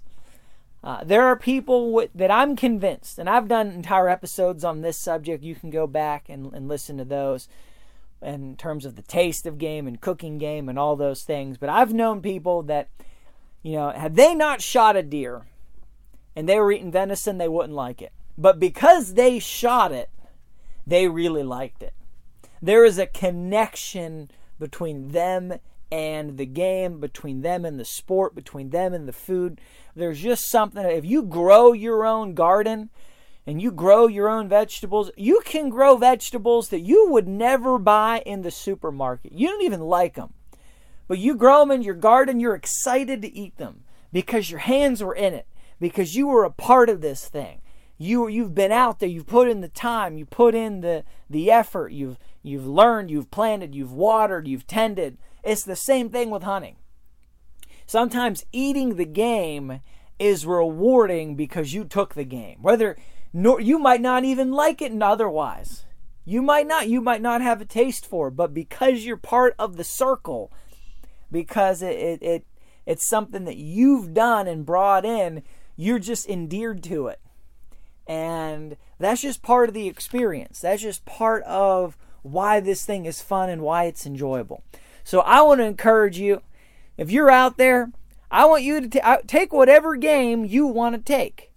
Uh, 0.82 1.04
there 1.04 1.24
are 1.24 1.36
people 1.36 1.90
w- 1.90 2.08
that 2.14 2.30
I'm 2.30 2.56
convinced, 2.56 3.18
and 3.18 3.28
I've 3.28 3.48
done 3.48 3.70
entire 3.70 4.08
episodes 4.08 4.64
on 4.64 4.80
this 4.80 4.96
subject. 4.96 5.44
You 5.44 5.54
can 5.54 5.70
go 5.70 5.86
back 5.86 6.28
and, 6.28 6.52
and 6.54 6.68
listen 6.68 6.96
to 6.98 7.04
those 7.04 7.48
in 8.22 8.56
terms 8.56 8.84
of 8.84 8.96
the 8.96 9.02
taste 9.02 9.46
of 9.46 9.58
game 9.58 9.86
and 9.86 10.00
cooking 10.00 10.38
game 10.38 10.68
and 10.68 10.78
all 10.78 10.96
those 10.96 11.22
things. 11.22 11.58
But 11.58 11.68
I've 11.68 11.92
known 11.92 12.22
people 12.22 12.62
that, 12.64 12.88
you 13.62 13.72
know, 13.72 13.90
had 13.90 14.16
they 14.16 14.34
not 14.34 14.62
shot 14.62 14.96
a 14.96 15.02
deer 15.02 15.46
and 16.34 16.48
they 16.48 16.58
were 16.58 16.72
eating 16.72 16.92
venison, 16.92 17.38
they 17.38 17.48
wouldn't 17.48 17.74
like 17.74 18.00
it. 18.02 18.12
But 18.36 18.58
because 18.58 19.14
they 19.14 19.38
shot 19.38 19.92
it, 19.92 20.10
they 20.86 21.08
really 21.08 21.42
liked 21.42 21.82
it. 21.82 21.94
There 22.62 22.84
is 22.84 22.98
a 22.98 23.06
connection 23.06 24.30
between 24.58 25.08
them 25.08 25.54
and 25.90 26.36
the 26.36 26.46
game, 26.46 27.00
between 27.00 27.42
them 27.42 27.64
and 27.64 27.78
the 27.78 27.84
sport, 27.84 28.34
between 28.34 28.70
them 28.70 28.94
and 28.94 29.08
the 29.08 29.12
food. 29.12 29.60
There's 29.94 30.20
just 30.20 30.50
something. 30.50 30.84
If 30.84 31.04
you 31.04 31.22
grow 31.22 31.72
your 31.72 32.04
own 32.04 32.34
garden 32.34 32.90
and 33.46 33.60
you 33.60 33.72
grow 33.72 34.06
your 34.06 34.28
own 34.28 34.48
vegetables, 34.48 35.10
you 35.16 35.40
can 35.44 35.68
grow 35.68 35.96
vegetables 35.96 36.68
that 36.68 36.80
you 36.80 37.08
would 37.10 37.26
never 37.26 37.78
buy 37.78 38.22
in 38.24 38.42
the 38.42 38.50
supermarket. 38.50 39.32
You 39.32 39.48
don't 39.48 39.64
even 39.64 39.80
like 39.80 40.14
them. 40.14 40.34
But 41.08 41.18
you 41.18 41.34
grow 41.34 41.60
them 41.60 41.72
in 41.72 41.82
your 41.82 41.94
garden, 41.94 42.38
you're 42.38 42.54
excited 42.54 43.20
to 43.22 43.36
eat 43.36 43.56
them 43.56 43.82
because 44.12 44.50
your 44.50 44.60
hands 44.60 45.02
were 45.02 45.14
in 45.14 45.34
it, 45.34 45.48
because 45.80 46.14
you 46.14 46.28
were 46.28 46.44
a 46.44 46.52
part 46.52 46.88
of 46.88 47.00
this 47.00 47.26
thing. 47.26 47.62
You 47.98 48.28
you've 48.28 48.54
been 48.54 48.72
out 48.72 49.00
there, 49.00 49.08
you've 49.08 49.26
put 49.26 49.48
in 49.48 49.60
the 49.60 49.68
time, 49.68 50.16
you 50.16 50.24
put 50.24 50.54
in 50.54 50.80
the 50.80 51.04
the 51.28 51.50
effort, 51.50 51.90
you've 51.90 52.16
you've 52.42 52.66
learned, 52.66 53.10
you've 53.10 53.30
planted, 53.30 53.74
you've 53.74 53.92
watered, 53.92 54.46
you've 54.46 54.66
tended. 54.66 55.18
It's 55.42 55.64
the 55.64 55.76
same 55.76 56.10
thing 56.10 56.30
with 56.30 56.42
hunting. 56.42 56.76
Sometimes 57.86 58.44
eating 58.52 58.96
the 58.96 59.04
game 59.04 59.80
is 60.18 60.46
rewarding 60.46 61.34
because 61.34 61.74
you 61.74 61.84
took 61.84 62.14
the 62.14 62.24
game. 62.24 62.58
Whether 62.60 62.96
nor 63.32 63.60
you 63.60 63.78
might 63.78 64.00
not 64.00 64.24
even 64.24 64.52
like 64.52 64.82
it 64.82 65.00
otherwise. 65.02 65.84
You 66.24 66.42
might 66.42 66.66
not 66.66 66.88
you 66.88 67.00
might 67.00 67.22
not 67.22 67.40
have 67.40 67.60
a 67.60 67.64
taste 67.64 68.06
for 68.06 68.28
it, 68.28 68.36
but 68.36 68.54
because 68.54 69.04
you're 69.04 69.16
part 69.16 69.54
of 69.58 69.76
the 69.76 69.84
circle, 69.84 70.52
because 71.30 71.82
it, 71.82 71.96
it, 71.96 72.22
it 72.22 72.46
it's 72.86 73.08
something 73.08 73.44
that 73.44 73.56
you've 73.56 74.14
done 74.14 74.46
and 74.46 74.66
brought 74.66 75.04
in, 75.04 75.42
you're 75.76 75.98
just 75.98 76.28
endeared 76.28 76.82
to 76.84 77.06
it. 77.06 77.20
And 78.06 78.76
that's 78.98 79.22
just 79.22 79.42
part 79.42 79.68
of 79.68 79.74
the 79.74 79.86
experience. 79.86 80.60
That's 80.60 80.82
just 80.82 81.04
part 81.04 81.42
of 81.44 81.96
why 82.22 82.60
this 82.60 82.84
thing 82.84 83.06
is 83.06 83.22
fun 83.22 83.48
and 83.48 83.62
why 83.62 83.84
it's 83.84 84.06
enjoyable. 84.06 84.64
So 85.10 85.22
I 85.22 85.42
want 85.42 85.58
to 85.58 85.64
encourage 85.64 86.20
you 86.20 86.40
if 86.96 87.10
you're 87.10 87.32
out 87.32 87.56
there, 87.56 87.90
I 88.30 88.44
want 88.44 88.62
you 88.62 88.80
to 88.80 88.88
t- 88.88 89.00
uh, 89.00 89.16
take 89.26 89.52
whatever 89.52 89.96
game 89.96 90.44
you 90.44 90.68
want 90.68 90.94
to 90.94 91.02
take. 91.02 91.50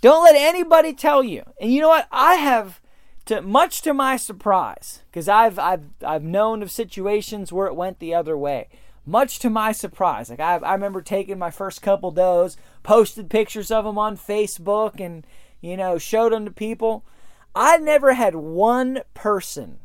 Don't 0.00 0.24
let 0.24 0.34
anybody 0.34 0.94
tell 0.94 1.22
you. 1.22 1.42
And 1.60 1.70
you 1.70 1.82
know 1.82 1.90
what? 1.90 2.08
I 2.10 2.36
have 2.36 2.80
to 3.26 3.42
much 3.42 3.82
to 3.82 3.92
my 3.92 4.16
surprise 4.16 5.02
because 5.10 5.28
I've 5.28 5.58
I've 5.58 5.90
I've 6.02 6.22
known 6.22 6.62
of 6.62 6.70
situations 6.70 7.52
where 7.52 7.66
it 7.66 7.76
went 7.76 7.98
the 7.98 8.14
other 8.14 8.38
way. 8.38 8.70
Much 9.04 9.40
to 9.40 9.50
my 9.50 9.72
surprise, 9.72 10.30
like 10.30 10.40
I, 10.40 10.56
I 10.56 10.72
remember 10.72 11.02
taking 11.02 11.38
my 11.38 11.50
first 11.50 11.82
couple 11.82 12.12
does, 12.12 12.56
posted 12.82 13.28
pictures 13.28 13.70
of 13.70 13.84
them 13.84 13.98
on 13.98 14.16
Facebook, 14.16 15.04
and 15.04 15.26
you 15.60 15.76
know 15.76 15.98
showed 15.98 16.32
them 16.32 16.46
to 16.46 16.50
people. 16.50 17.04
I 17.54 17.76
never 17.76 18.14
had 18.14 18.36
one 18.36 19.02
person 19.12 19.80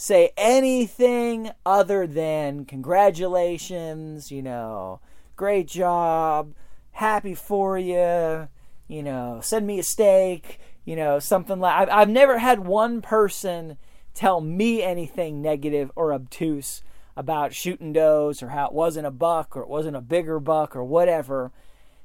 say 0.00 0.30
anything 0.36 1.50
other 1.66 2.06
than 2.06 2.64
congratulations, 2.64 4.30
you 4.30 4.40
know, 4.40 5.00
great 5.34 5.66
job, 5.66 6.54
happy 6.92 7.34
for 7.34 7.76
you, 7.76 8.46
you 8.86 9.02
know, 9.02 9.40
send 9.42 9.66
me 9.66 9.80
a 9.80 9.82
steak, 9.82 10.60
you 10.84 10.94
know, 10.94 11.18
something 11.18 11.58
like 11.58 11.74
I've, 11.74 11.88
I've 11.90 12.08
never 12.08 12.38
had 12.38 12.60
one 12.60 13.02
person 13.02 13.76
tell 14.14 14.40
me 14.40 14.84
anything 14.84 15.42
negative 15.42 15.90
or 15.96 16.12
obtuse 16.12 16.84
about 17.16 17.52
shooting 17.52 17.92
does 17.92 18.40
or 18.40 18.50
how 18.50 18.66
it 18.66 18.72
wasn't 18.72 19.04
a 19.04 19.10
buck 19.10 19.56
or 19.56 19.62
it 19.62 19.68
wasn't 19.68 19.96
a 19.96 20.00
bigger 20.00 20.38
buck 20.38 20.76
or 20.76 20.84
whatever. 20.84 21.50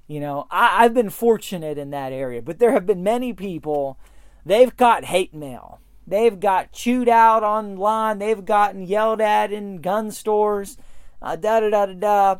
You 0.07 0.19
know, 0.19 0.47
I, 0.49 0.83
I've 0.83 0.95
been 0.95 1.11
fortunate 1.11 1.77
in 1.77 1.91
that 1.91 2.11
area, 2.11 2.41
but 2.41 2.57
there 2.57 2.71
have 2.71 2.87
been 2.87 3.03
many 3.03 3.33
people, 3.33 3.99
they've 4.43 4.75
got 4.75 5.05
hate 5.05 5.35
mail 5.35 5.79
They've 6.05 6.39
got 6.39 6.71
chewed 6.71 7.07
out 7.07 7.43
online. 7.43 8.19
They've 8.19 8.43
gotten 8.43 8.83
yelled 8.83 9.21
at 9.21 9.51
in 9.51 9.77
gun 9.77 10.11
stores. 10.11 10.77
Uh, 11.21 11.35
da 11.35 11.61
da 11.61 11.69
da 11.69 11.85
da 11.85 11.93
da. 11.93 12.35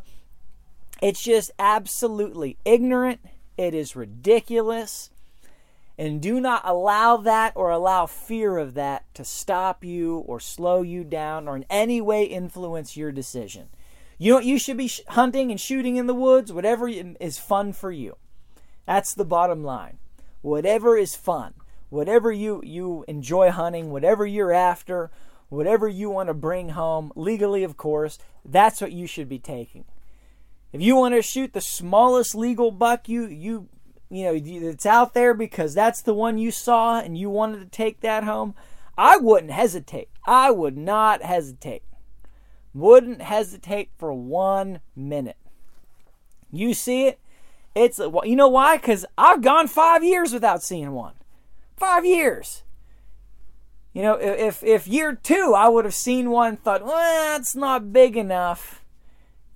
It's 1.00 1.22
just 1.22 1.50
absolutely 1.58 2.58
ignorant. 2.64 3.20
It 3.56 3.74
is 3.74 3.96
ridiculous. 3.96 5.10
And 5.96 6.20
do 6.20 6.40
not 6.40 6.62
allow 6.64 7.16
that 7.18 7.52
or 7.54 7.70
allow 7.70 8.06
fear 8.06 8.58
of 8.58 8.74
that 8.74 9.04
to 9.14 9.24
stop 9.24 9.84
you 9.84 10.18
or 10.18 10.40
slow 10.40 10.82
you 10.82 11.04
down 11.04 11.46
or 11.46 11.56
in 11.56 11.64
any 11.70 12.00
way 12.00 12.24
influence 12.24 12.96
your 12.96 13.12
decision. 13.12 13.68
You 14.18 14.34
know 14.34 14.40
you 14.40 14.58
should 14.58 14.76
be 14.76 14.90
hunting 15.08 15.50
and 15.50 15.60
shooting 15.60 15.96
in 15.96 16.06
the 16.06 16.14
woods, 16.14 16.52
whatever 16.52 16.88
is 16.88 17.38
fun 17.38 17.72
for 17.72 17.92
you. 17.92 18.16
That's 18.86 19.14
the 19.14 19.24
bottom 19.24 19.62
line. 19.64 19.98
Whatever 20.42 20.96
is 20.96 21.14
fun 21.14 21.54
whatever 21.94 22.32
you, 22.32 22.60
you 22.64 23.04
enjoy 23.06 23.50
hunting, 23.50 23.90
whatever 23.90 24.26
you're 24.26 24.52
after, 24.52 25.12
whatever 25.48 25.86
you 25.86 26.10
want 26.10 26.28
to 26.28 26.34
bring 26.34 26.70
home, 26.70 27.12
legally, 27.14 27.62
of 27.62 27.76
course, 27.76 28.18
that's 28.44 28.80
what 28.80 28.90
you 28.90 29.06
should 29.06 29.28
be 29.28 29.38
taking. 29.38 29.84
If 30.72 30.82
you 30.82 30.96
want 30.96 31.14
to 31.14 31.22
shoot 31.22 31.52
the 31.52 31.60
smallest 31.60 32.34
legal 32.34 32.72
buck 32.72 33.08
you, 33.08 33.26
you, 33.26 33.68
you 34.10 34.24
know, 34.24 34.38
that's 34.66 34.84
out 34.84 35.14
there 35.14 35.34
because 35.34 35.72
that's 35.72 36.02
the 36.02 36.14
one 36.14 36.36
you 36.36 36.50
saw 36.50 36.98
and 36.98 37.16
you 37.16 37.30
wanted 37.30 37.60
to 37.60 37.66
take 37.66 38.00
that 38.00 38.24
home, 38.24 38.56
I 38.98 39.16
wouldn't 39.16 39.52
hesitate. 39.52 40.08
I 40.26 40.50
would 40.50 40.76
not 40.76 41.22
hesitate. 41.22 41.84
Wouldn't 42.74 43.22
hesitate 43.22 43.90
for 43.96 44.12
one 44.12 44.80
minute. 44.96 45.36
You 46.50 46.74
see 46.74 47.06
it? 47.06 47.20
It's 47.76 47.98
you 47.98 48.34
know 48.34 48.48
why? 48.48 48.78
Because 48.78 49.06
I've 49.16 49.42
gone 49.42 49.68
five 49.68 50.02
years 50.02 50.32
without 50.32 50.62
seeing 50.62 50.90
one. 50.92 51.14
Five 51.76 52.04
years. 52.04 52.62
You 53.92 54.02
know, 54.02 54.14
if 54.14 54.62
if 54.62 54.88
year 54.88 55.14
two 55.14 55.54
I 55.56 55.68
would 55.68 55.84
have 55.84 55.94
seen 55.94 56.30
one, 56.30 56.56
thought, 56.56 56.84
well, 56.84 56.96
that's 56.96 57.54
not 57.54 57.92
big 57.92 58.16
enough, 58.16 58.84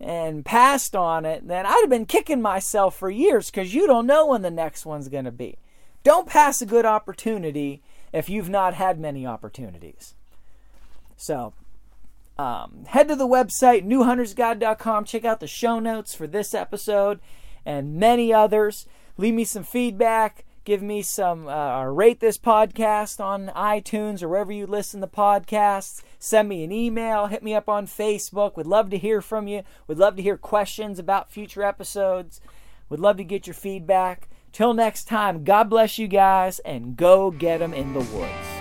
and 0.00 0.44
passed 0.44 0.94
on 0.94 1.24
it, 1.24 1.46
then 1.48 1.66
I'd 1.66 1.80
have 1.80 1.90
been 1.90 2.06
kicking 2.06 2.40
myself 2.40 2.96
for 2.96 3.10
years 3.10 3.50
because 3.50 3.74
you 3.74 3.86
don't 3.86 4.06
know 4.06 4.26
when 4.26 4.42
the 4.42 4.50
next 4.50 4.86
one's 4.86 5.08
going 5.08 5.24
to 5.24 5.32
be. 5.32 5.58
Don't 6.04 6.28
pass 6.28 6.62
a 6.62 6.66
good 6.66 6.86
opportunity 6.86 7.82
if 8.12 8.30
you've 8.30 8.48
not 8.48 8.74
had 8.74 9.00
many 9.00 9.26
opportunities. 9.26 10.14
So, 11.16 11.52
um, 12.38 12.84
head 12.86 13.08
to 13.08 13.16
the 13.16 13.26
website, 13.26 13.84
newhuntersguide.com. 13.84 15.04
Check 15.04 15.24
out 15.24 15.40
the 15.40 15.48
show 15.48 15.80
notes 15.80 16.14
for 16.14 16.28
this 16.28 16.54
episode 16.54 17.18
and 17.66 17.96
many 17.96 18.32
others. 18.32 18.86
Leave 19.16 19.34
me 19.34 19.44
some 19.44 19.64
feedback 19.64 20.44
give 20.68 20.82
me 20.82 21.00
some 21.00 21.48
uh, 21.48 21.82
rate 21.84 22.20
this 22.20 22.36
podcast 22.36 23.24
on 23.24 23.50
iTunes 23.56 24.22
or 24.22 24.28
wherever 24.28 24.52
you 24.52 24.66
listen 24.66 25.00
to 25.00 25.06
podcasts. 25.06 26.02
Send 26.18 26.46
me 26.46 26.62
an 26.62 26.70
email, 26.70 27.28
hit 27.28 27.42
me 27.42 27.54
up 27.54 27.70
on 27.70 27.86
Facebook. 27.86 28.54
Would 28.54 28.66
love 28.66 28.90
to 28.90 28.98
hear 28.98 29.22
from 29.22 29.48
you. 29.48 29.62
Would 29.86 29.96
love 29.96 30.16
to 30.16 30.22
hear 30.22 30.36
questions 30.36 30.98
about 30.98 31.32
future 31.32 31.62
episodes. 31.62 32.42
Would 32.90 33.00
love 33.00 33.16
to 33.16 33.24
get 33.24 33.46
your 33.46 33.54
feedback. 33.54 34.28
Till 34.52 34.74
next 34.74 35.04
time, 35.04 35.42
God 35.42 35.70
bless 35.70 35.98
you 35.98 36.06
guys 36.06 36.58
and 36.58 36.98
go 36.98 37.30
get 37.30 37.60
them 37.60 37.72
in 37.72 37.94
the 37.94 38.00
woods. 38.00 38.57